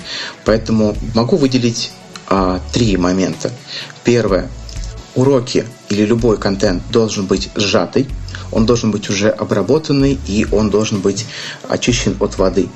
Поэтому 0.45 0.97
могу 1.15 1.37
выделить 1.37 1.91
э, 2.29 2.61
три 2.73 2.97
момента. 2.97 3.51
Первое. 4.05 4.49
Уроки 5.17 5.67
или 5.89 6.05
любой 6.05 6.39
контент 6.39 6.85
должен 6.93 7.27
быть 7.27 7.51
сжатый, 7.57 8.07
он 8.53 8.67
должен 8.67 8.91
быть 8.91 9.09
уже 9.11 9.29
обработанный 9.29 10.19
и 10.27 10.47
он 10.51 10.71
должен 10.71 11.01
быть 11.01 11.27
очищен 11.69 12.17
от 12.21 12.39
воды. 12.39 12.69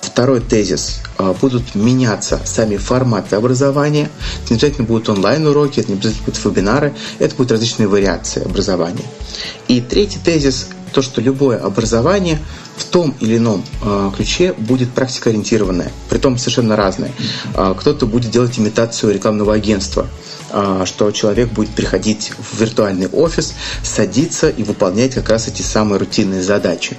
Второй 0.00 0.40
тезис. 0.40 1.00
А, 1.18 1.34
будут 1.34 1.74
меняться 1.74 2.40
сами 2.44 2.76
форматы 2.76 3.36
образования. 3.36 4.10
Это 4.42 4.54
не 4.54 4.56
обязательно 4.56 4.86
будут 4.86 5.08
онлайн-уроки, 5.08 5.80
это 5.80 5.90
не 5.92 5.98
обязательно 5.98 6.24
будут 6.24 6.44
вебинары, 6.44 6.94
это 7.18 7.34
будут 7.36 7.52
различные 7.52 7.88
вариации 7.88 8.44
образования. 8.44 9.04
И 9.68 9.80
третий 9.80 10.18
тезис 10.18 10.68
то, 10.92 11.02
что 11.02 11.20
любое 11.20 11.58
образование 11.58 12.38
в 12.76 12.84
том 12.84 13.14
или 13.20 13.36
ином 13.36 13.64
э, 13.82 14.10
ключе 14.16 14.52
будет 14.54 14.90
практикоориентированное, 14.90 15.92
притом 16.08 16.38
совершенно 16.38 16.76
разное. 16.76 17.12
Э, 17.54 17.74
кто-то 17.78 18.06
будет 18.06 18.30
делать 18.30 18.58
имитацию 18.58 19.14
рекламного 19.14 19.54
агентства, 19.54 20.08
что 20.84 21.10
человек 21.12 21.50
будет 21.50 21.70
приходить 21.70 22.32
в 22.36 22.60
виртуальный 22.60 23.08
офис, 23.08 23.54
садиться 23.82 24.48
и 24.48 24.62
выполнять 24.62 25.14
как 25.14 25.28
раз 25.28 25.48
эти 25.48 25.62
самые 25.62 25.98
рутинные 25.98 26.42
задачи. 26.42 26.96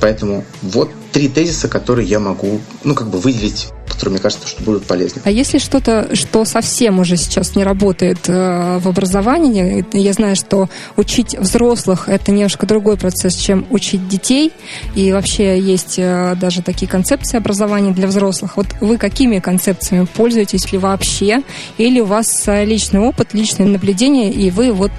Поэтому 0.00 0.44
вот 0.62 0.90
три 1.12 1.28
тезиса, 1.28 1.68
которые 1.68 2.08
я 2.08 2.18
могу, 2.18 2.60
ну, 2.84 2.94
как 2.94 3.08
бы 3.08 3.18
выделить 3.18 3.68
которые, 3.92 4.14
мне 4.14 4.22
кажется, 4.22 4.48
что 4.48 4.62
будут 4.62 4.84
полезны. 4.84 5.22
А 5.24 5.30
если 5.30 5.58
что-то, 5.58 6.14
что 6.14 6.44
совсем 6.44 6.98
уже 6.98 7.16
сейчас 7.16 7.54
не 7.54 7.62
работает 7.62 8.28
э, 8.28 8.78
в 8.78 8.88
образовании, 8.88 9.84
я 9.92 10.12
знаю, 10.12 10.34
что 10.34 10.68
учить 10.96 11.38
взрослых– 11.38 12.04
это 12.08 12.32
немножко 12.32 12.66
другой 12.66 12.96
процесс, 12.96 13.34
чем 13.34 13.66
учить 13.70 14.08
детей, 14.08 14.52
и 14.94 15.12
вообще 15.12 15.60
есть 15.60 15.98
э, 15.98 16.34
даже 16.40 16.62
такие 16.62 16.88
концепции 16.88 17.36
образования 17.36 17.92
для 17.92 18.06
взрослых. 18.06 18.56
Вот 18.56 18.66
вы 18.80 18.98
какими 18.98 19.38
концепциями 19.38 20.06
пользуетесь 20.06 20.72
ли 20.72 20.78
вообще, 20.78 21.42
или 21.78 22.00
у 22.00 22.06
вас 22.06 22.44
э, 22.46 22.64
личный 22.64 23.00
опыт, 23.00 23.34
личное 23.34 23.66
наблюдение, 23.66 24.32
и 24.32 24.50
вы 24.50 24.72
вот 24.72 24.90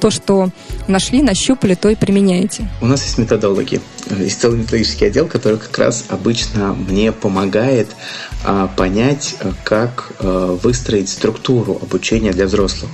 то, 0.00 0.10
что 0.10 0.50
нашли, 0.88 1.22
нащупали, 1.22 1.74
то 1.74 1.88
и 1.88 1.94
применяете? 1.94 2.68
У 2.80 2.86
нас 2.86 3.02
есть 3.02 3.18
методологи, 3.18 3.80
есть 4.18 4.40
целый 4.40 4.58
методический 4.58 5.06
отдел, 5.06 5.26
который 5.26 5.45
как 5.56 5.78
раз 5.78 6.04
обычно 6.08 6.72
мне 6.74 7.12
помогает 7.12 7.88
понять, 8.76 9.36
как 9.64 10.12
выстроить 10.20 11.08
структуру 11.08 11.78
обучения 11.80 12.32
для 12.32 12.46
взрослых. 12.46 12.90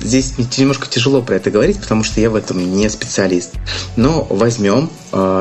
Здесь 0.00 0.34
немножко 0.58 0.86
тяжело 0.88 1.22
про 1.22 1.36
это 1.36 1.50
говорить, 1.50 1.80
потому 1.80 2.04
что 2.04 2.20
я 2.20 2.30
в 2.30 2.34
этом 2.34 2.58
не 2.76 2.88
специалист. 2.88 3.52
Но 3.96 4.26
возьмем 4.28 4.90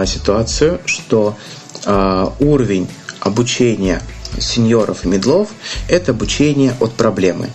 ситуацию, 0.05 0.79
что 0.85 1.37
уровень 2.39 2.87
обучения 3.19 4.01
сеньоров 4.39 5.05
и 5.05 5.07
медлов– 5.07 5.49
это 5.87 6.11
обучение 6.11 6.75
от 6.79 6.93
проблемы 6.93 7.49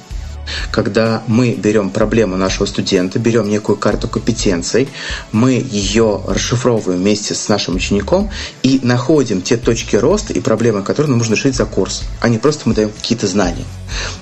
когда 0.71 1.23
мы 1.27 1.55
берем 1.55 1.91
проблему 1.91 2.37
нашего 2.37 2.67
студента, 2.67 3.19
берем 3.19 3.49
некую 3.49 3.77
карту 3.77 4.09
компетенций, 4.09 4.89
мы 5.33 5.53
ее 5.53 6.21
расшифровываем 6.27 7.01
вместе 7.01 7.35
с 7.35 7.49
нашим 7.49 7.77
учеником 7.77 8.31
и 8.63 8.81
находим 8.83 9.43
те 9.43 9.57
точки 9.57 9.97
роста 9.97 10.33
и 10.33 10.41
проблемы, 10.41 10.83
которые 10.83 11.11
нам 11.11 11.19
нужно 11.19 11.35
решить 11.35 11.57
за 11.57 11.65
курс, 11.65 12.03
а 12.21 12.29
не 12.29 12.39
просто 12.39 12.69
мы 12.69 12.75
даем 12.75 12.91
какие-то 12.91 13.27
знания. 13.27 13.65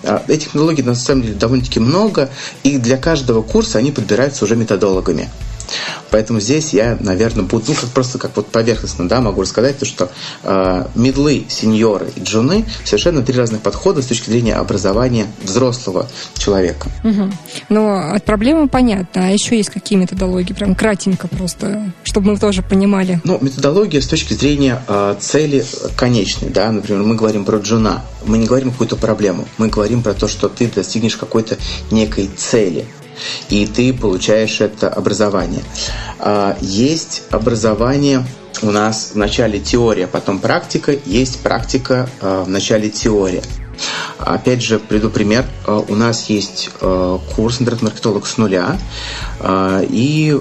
А, 0.03 0.23
этих 0.29 0.49
методологий 0.49 0.85
на 0.85 0.95
самом 0.95 1.23
деле 1.23 1.35
довольно-таки 1.35 1.81
много, 1.81 2.31
и 2.63 2.79
для 2.79 2.97
каждого 2.97 3.43
курса 3.43 3.79
они 3.79 3.93
подбираются 3.93 4.45
уже 4.45 4.57
методологами. 4.57 5.29
Поэтому 6.11 6.41
здесь 6.41 6.73
я, 6.73 6.97
наверное, 7.01 7.45
буду, 7.45 7.65
ну, 7.69 7.75
как 7.75 7.91
просто 7.91 8.19
как 8.19 8.37
вот 8.37 8.49
поверхностно, 8.49 9.09
да, 9.09 9.21
могу 9.21 9.43
рассказать 9.43 9.79
то, 9.79 9.85
что 9.85 10.11
э, 10.43 10.85
медлы, 10.95 11.45
сеньоры 11.49 12.11
и 12.17 12.21
джуны 12.21 12.65
совершенно 12.85 13.23
три 13.23 13.37
разных 13.37 13.61
подхода 13.61 14.03
с 14.03 14.07
точки 14.07 14.31
зрения 14.31 14.55
образования 14.55 15.27
взрослого 15.43 16.09
человека. 16.37 16.89
Угу. 17.05 17.31
Но 17.69 18.13
от 18.15 18.25
проблемы 18.25 18.69
понятно, 18.69 19.27
а 19.27 19.31
еще 19.31 19.57
есть 19.57 19.71
какие 19.71 19.99
методологии, 19.99 20.53
прям 20.53 20.75
кратенько 20.75 21.29
просто, 21.29 21.93
чтобы 22.05 22.33
мы 22.33 22.39
тоже 22.39 22.63
понимали. 22.63 23.21
Ну, 23.25 23.39
методология 23.41 24.01
с 24.01 24.07
точки 24.07 24.35
зрения 24.35 24.83
э, 24.89 25.17
цели 25.21 25.65
конечной, 25.97 26.51
да, 26.51 26.71
например, 26.71 27.03
мы 27.03 27.15
говорим 27.15 27.45
про 27.45 27.59
джуна, 27.59 28.03
мы 28.25 28.39
не 28.39 28.47
говорим 28.47 28.71
какую-то 28.71 28.97
проблему, 28.97 29.47
мы 29.59 29.69
говорим 29.69 30.03
про 30.03 30.15
то, 30.15 30.29
что 30.29 30.49
ты 30.49 30.69
достигнешь 30.69 31.17
какой-то 31.17 31.57
некой 31.91 32.31
цели 32.37 32.87
и 33.49 33.67
ты 33.67 33.93
получаешь 33.93 34.61
это 34.61 34.89
образование. 34.89 35.63
А, 36.19 36.57
есть 36.61 37.23
образование 37.31 38.25
у 38.63 38.71
нас 38.71 39.13
в 39.13 39.17
начале 39.17 39.61
теория, 39.61 40.07
потом 40.07 40.39
практика, 40.39 40.95
есть 41.05 41.41
практика 41.41 42.09
а, 42.21 42.45
в 42.45 42.49
начале 42.49 42.91
теория. 42.91 43.43
Опять 44.19 44.63
же, 44.63 44.79
приду 44.81 45.11
пример. 45.11 45.47
А, 45.67 45.79
у 45.79 45.95
нас 45.95 46.29
есть 46.29 46.71
курс 47.37 47.61
интернет-маркетолог 47.61 48.27
с 48.27 48.37
нуля, 48.37 48.77
и 49.89 50.37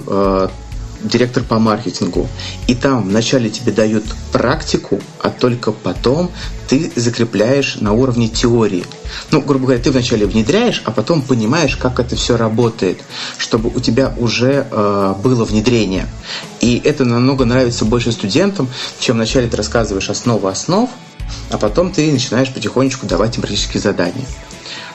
директор 1.02 1.42
по 1.42 1.58
маркетингу. 1.58 2.28
И 2.66 2.74
там 2.74 3.08
вначале 3.08 3.50
тебе 3.50 3.72
дают 3.72 4.04
практику, 4.32 5.00
а 5.22 5.30
только 5.30 5.72
потом 5.72 6.30
ты 6.68 6.90
закрепляешь 6.96 7.76
на 7.76 7.92
уровне 7.92 8.28
теории. 8.28 8.84
Ну, 9.30 9.40
грубо 9.40 9.66
говоря, 9.66 9.82
ты 9.82 9.90
вначале 9.90 10.26
внедряешь, 10.26 10.82
а 10.84 10.90
потом 10.90 11.22
понимаешь, 11.22 11.76
как 11.76 11.98
это 11.98 12.14
все 12.16 12.36
работает, 12.36 13.00
чтобы 13.38 13.70
у 13.70 13.80
тебя 13.80 14.14
уже 14.18 14.66
э, 14.70 15.14
было 15.22 15.44
внедрение. 15.44 16.06
И 16.60 16.80
это 16.84 17.04
намного 17.04 17.44
нравится 17.44 17.84
больше 17.84 18.12
студентам, 18.12 18.68
чем 19.00 19.16
вначале 19.16 19.48
ты 19.48 19.56
рассказываешь 19.56 20.10
основы 20.10 20.50
основ, 20.50 20.90
а 21.50 21.58
потом 21.58 21.92
ты 21.92 22.10
начинаешь 22.12 22.52
потихонечку 22.52 23.06
давать 23.06 23.36
им 23.36 23.42
практические 23.42 23.80
задания. 23.80 24.26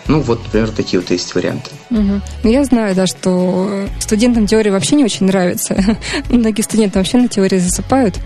Ну, 0.07 0.19
вот, 0.19 0.43
например, 0.43 0.69
такие 0.69 0.99
вот 0.99 1.09
есть 1.11 1.33
варианты. 1.33 1.71
Угу. 1.89 2.21
Ну, 2.43 2.49
я 2.49 2.63
знаю, 2.65 2.95
да, 2.95 3.07
что 3.07 3.85
студентам 3.99 4.47
теория 4.47 4.71
вообще 4.71 4.95
не 4.95 5.05
очень 5.05 5.25
нравится. 5.27 5.75
Многие 6.29 6.61
студенты 6.61 6.99
вообще 6.99 7.17
на 7.17 7.27
теории 7.27 7.57
засыпают. 7.57 8.19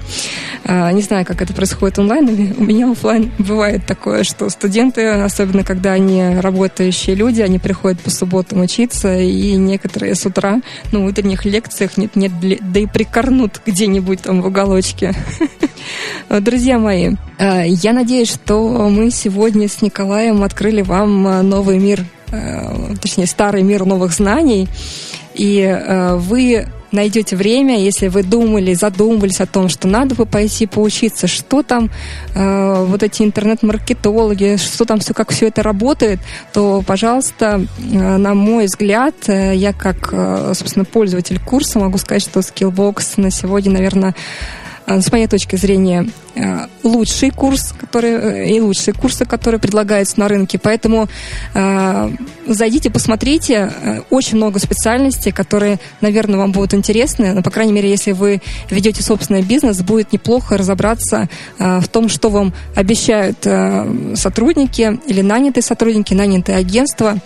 А, 0.63 0.91
не 0.91 1.01
знаю, 1.01 1.25
как 1.25 1.41
это 1.41 1.53
происходит 1.53 1.99
онлайн. 1.99 2.55
У 2.57 2.63
меня 2.63 2.91
офлайн 2.91 3.31
бывает 3.37 3.85
такое, 3.85 4.23
что 4.23 4.49
студенты, 4.49 5.07
особенно 5.07 5.63
когда 5.63 5.91
они 5.91 6.39
работающие 6.39 7.15
люди, 7.15 7.41
они 7.41 7.59
приходят 7.59 7.99
по 7.99 8.09
субботам 8.09 8.61
учиться, 8.61 9.19
и 9.19 9.53
некоторые 9.53 10.15
с 10.15 10.25
утра 10.25 10.61
ну, 10.91 11.03
в 11.03 11.05
утренних 11.05 11.45
лекциях 11.45 11.97
нет-нет, 11.97 12.31
да 12.39 12.79
и 12.79 12.85
прикорнут 12.85 13.61
где-нибудь 13.65 14.21
там 14.21 14.41
в 14.41 14.47
уголочке. 14.47 15.13
Друзья 16.29 16.79
мои, 16.79 17.11
а, 17.37 17.63
я 17.63 17.93
надеюсь, 17.93 18.29
что 18.29 18.89
мы 18.89 19.11
сегодня 19.11 19.67
с 19.67 19.81
Николаем 19.81 20.43
открыли 20.43 20.81
вам 20.81 21.23
новый 21.47 21.67
новый 21.67 21.79
мир, 21.79 22.05
э, 22.31 22.95
точнее, 23.01 23.27
старый 23.27 23.63
мир 23.63 23.85
новых 23.85 24.13
знаний, 24.13 24.67
и 25.33 25.59
э, 25.61 26.15
вы 26.15 26.67
найдете 26.91 27.35
время, 27.35 27.77
если 27.77 28.07
вы 28.07 28.23
думали, 28.23 28.73
задумывались 28.73 29.41
о 29.41 29.45
том, 29.45 29.67
что 29.67 29.87
надо 29.87 30.15
бы 30.15 30.25
пойти 30.25 30.65
поучиться, 30.65 31.27
что 31.27 31.61
там 31.61 31.89
э, 32.33 32.85
вот 32.87 33.03
эти 33.03 33.23
интернет-маркетологи, 33.23 34.55
что 34.57 34.85
там 34.85 34.99
все, 34.99 35.13
как 35.13 35.31
все 35.31 35.47
это 35.47 35.61
работает, 35.61 36.19
то, 36.53 36.81
пожалуйста, 36.87 37.65
э, 37.77 38.17
на 38.17 38.33
мой 38.33 38.65
взгляд, 38.65 39.15
э, 39.27 39.53
я 39.55 39.73
как, 39.73 40.09
э, 40.13 40.53
собственно, 40.55 40.85
пользователь 40.85 41.39
курса 41.39 41.79
могу 41.79 41.97
сказать, 41.97 42.23
что 42.23 42.39
Skillbox 42.39 43.15
на 43.17 43.29
сегодня, 43.29 43.73
наверное, 43.73 44.11
э, 44.11 44.66
с 44.87 45.11
моей 45.11 45.27
точки 45.27 45.55
зрения, 45.57 46.07
Э, 46.37 46.67
лучший 46.83 47.31
курс, 47.31 47.73
который, 47.79 48.11
э, 48.11 48.49
и 48.49 48.61
лучшие 48.61 48.93
курсы, 48.93 49.25
которые 49.25 49.59
предлагаются 49.59 50.19
на 50.19 50.27
рынке. 50.27 50.59
Поэтому 50.59 51.07
э, 51.53 52.11
зайдите, 52.45 52.91
посмотрите. 52.91 53.71
Э, 53.81 54.01
очень 54.11 54.37
много 54.37 54.59
специальностей, 54.59 55.31
которые, 55.31 55.79
наверное, 56.01 56.37
вам 56.37 56.51
будут 56.51 56.73
интересны. 56.73 57.33
Но, 57.33 57.41
по 57.41 57.49
крайней 57.49 57.73
мере, 57.73 57.89
если 57.89 58.11
вы 58.11 58.41
ведете 58.69 59.01
собственный 59.01 59.41
бизнес, 59.41 59.81
будет 59.81 60.13
неплохо 60.13 60.57
разобраться 60.57 61.27
э, 61.57 61.79
в 61.79 61.87
том, 61.87 62.07
что 62.07 62.29
вам 62.29 62.53
обещают 62.75 63.39
э, 63.45 64.13
сотрудники 64.15 64.99
или 65.07 65.21
нанятые 65.21 65.63
сотрудники, 65.63 66.13
нанятые 66.13 66.57
агентства, 66.57 67.17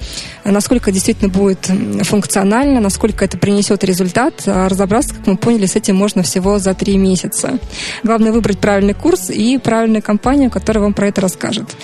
насколько 0.45 0.91
действительно 0.91 1.29
будет 1.29 1.69
функционально, 2.03 2.79
насколько 2.79 3.25
это 3.25 3.37
принесет 3.37 3.83
результат. 3.83 4.43
А 4.45 4.67
разобраться, 4.69 5.13
как 5.15 5.27
мы 5.27 5.37
поняли, 5.37 5.65
с 5.65 5.75
этим 5.75 5.95
можно 5.95 6.23
всего 6.23 6.59
за 6.59 6.73
три 6.73 6.97
месяца. 6.97 7.59
Главное 8.03 8.31
выбрать 8.31 8.59
правильный 8.59 8.93
курс 8.93 9.29
и 9.29 9.57
правильную 9.57 10.01
компанию, 10.01 10.49
которая 10.49 10.83
вам 10.83 10.93
про 10.93 11.07
это 11.07 11.21
расскажет. 11.21 11.75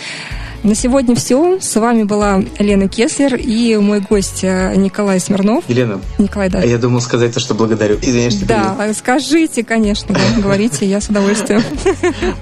На 0.64 0.74
сегодня 0.74 1.16
все. 1.16 1.60
С 1.62 1.76
вами 1.80 2.04
была 2.04 2.42
Лена 2.58 2.88
Кеслер 2.88 3.36
и 3.36 3.78
мой 3.78 4.00
гость 4.00 4.44
э, 4.44 4.74
Николай 4.76 5.20
Смирнов. 5.20 5.64
Елена. 5.68 6.02
Николай, 6.18 6.50
да. 6.50 6.60
А 6.60 6.66
я 6.66 6.80
думал 6.80 7.00
сказать 7.00 7.32
то, 7.34 7.40
что 7.40 7.54
благодарю. 7.54 7.98
Извиняюсь, 8.02 8.34
что 8.38 8.48
Да, 8.48 8.76
перебил. 8.78 8.96
скажите, 8.96 9.64
конечно, 9.64 10.16
говорите, 10.38 10.86
я 10.88 11.00
с 11.00 11.10
удовольствием. 11.10 11.62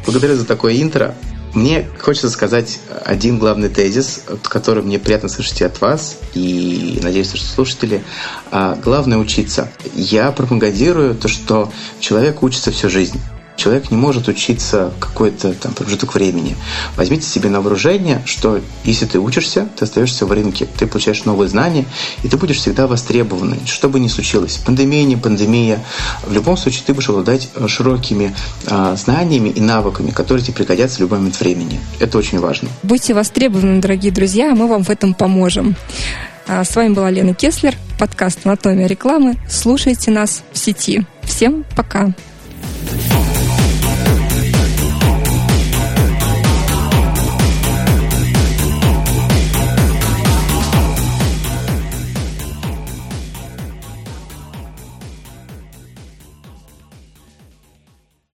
Благодарю 0.06 0.36
за 0.36 0.46
такое 0.46 0.82
интро. 0.82 1.14
Мне 1.56 1.88
хочется 2.00 2.30
сказать 2.30 2.80
один 3.06 3.40
главный 3.40 3.70
тезис, 3.70 4.24
который 4.44 4.84
мне 4.84 5.00
приятно 5.00 5.30
слышать 5.30 5.62
от 5.62 5.80
вас, 5.80 6.18
и 6.34 7.00
надеюсь, 7.02 7.30
что 7.34 7.46
слушатели. 7.46 8.04
А, 8.52 8.76
главное 8.76 9.18
учиться. 9.18 9.72
Я 9.94 10.32
пропагандирую 10.34 11.16
то, 11.16 11.30
что 11.30 11.72
человек 12.02 12.44
учится 12.44 12.72
всю 12.72 12.90
жизнь. 12.90 13.20
Человек 13.58 13.92
не 13.92 13.98
может 13.98 14.28
учиться 14.28 14.92
какой-то 15.00 15.54
там 15.54 15.74
промежуток 15.74 16.14
времени. 16.14 16.56
Возьмите 16.96 17.28
себе 17.28 17.50
на 17.50 17.62
вооружение, 17.62 18.22
что 18.26 18.60
если 18.84 19.06
ты 19.06 19.20
учишься, 19.20 19.68
ты 19.78 19.86
остаешься 19.86 20.26
в 20.26 20.32
рынке, 20.32 20.68
ты 20.78 20.88
получаешь 20.88 21.24
новые 21.26 21.50
знания, 21.50 21.86
и 22.24 22.28
ты 22.28 22.38
будешь 22.38 22.58
всегда 22.58 22.88
востребованный, 22.88 23.60
что 23.66 23.90
бы 23.90 24.00
ни 24.00 24.08
случилось. 24.08 24.58
Пандемия, 24.58 25.04
не 25.04 25.16
пандемия. 25.16 25.84
В 26.24 26.34
любом 26.34 26.58
случае 26.58 26.84
ты 26.86 26.94
будешь 26.94 27.10
обладать 27.10 27.50
э, 27.56 27.68
широкими 27.68 28.36
а, 28.68 28.96
знаниями 28.96 29.50
и 29.50 29.62
навыками, 29.62 30.12
которые 30.12 30.44
тебе 30.44 30.56
пригодятся 30.56 30.98
в 30.98 31.02
любой 31.02 31.20
момент 31.20 31.40
времени. 31.40 31.80
Это 32.00 32.18
очень 32.18 32.40
важно. 32.40 32.70
Будьте 32.84 33.14
востребованы, 33.14 33.82
дорогие 33.82 34.12
друзья, 34.12 34.54
мы 34.54 34.68
вам 34.68 34.84
в 34.84 34.90
этом 34.90 35.14
поможем. 35.14 35.76
А, 36.48 36.64
с 36.64 36.76
вами 36.76 36.94
была 36.94 37.10
Лена 37.10 37.34
Кеслер, 37.34 37.76
подкаст 38.00 38.40
«Анатомия 38.44 38.88
рекламы». 38.88 39.36
Слушайте 39.50 40.12
нас 40.12 40.44
в 40.52 40.58
сети. 40.58 41.06
Всем 41.24 41.66
пока! 41.76 42.14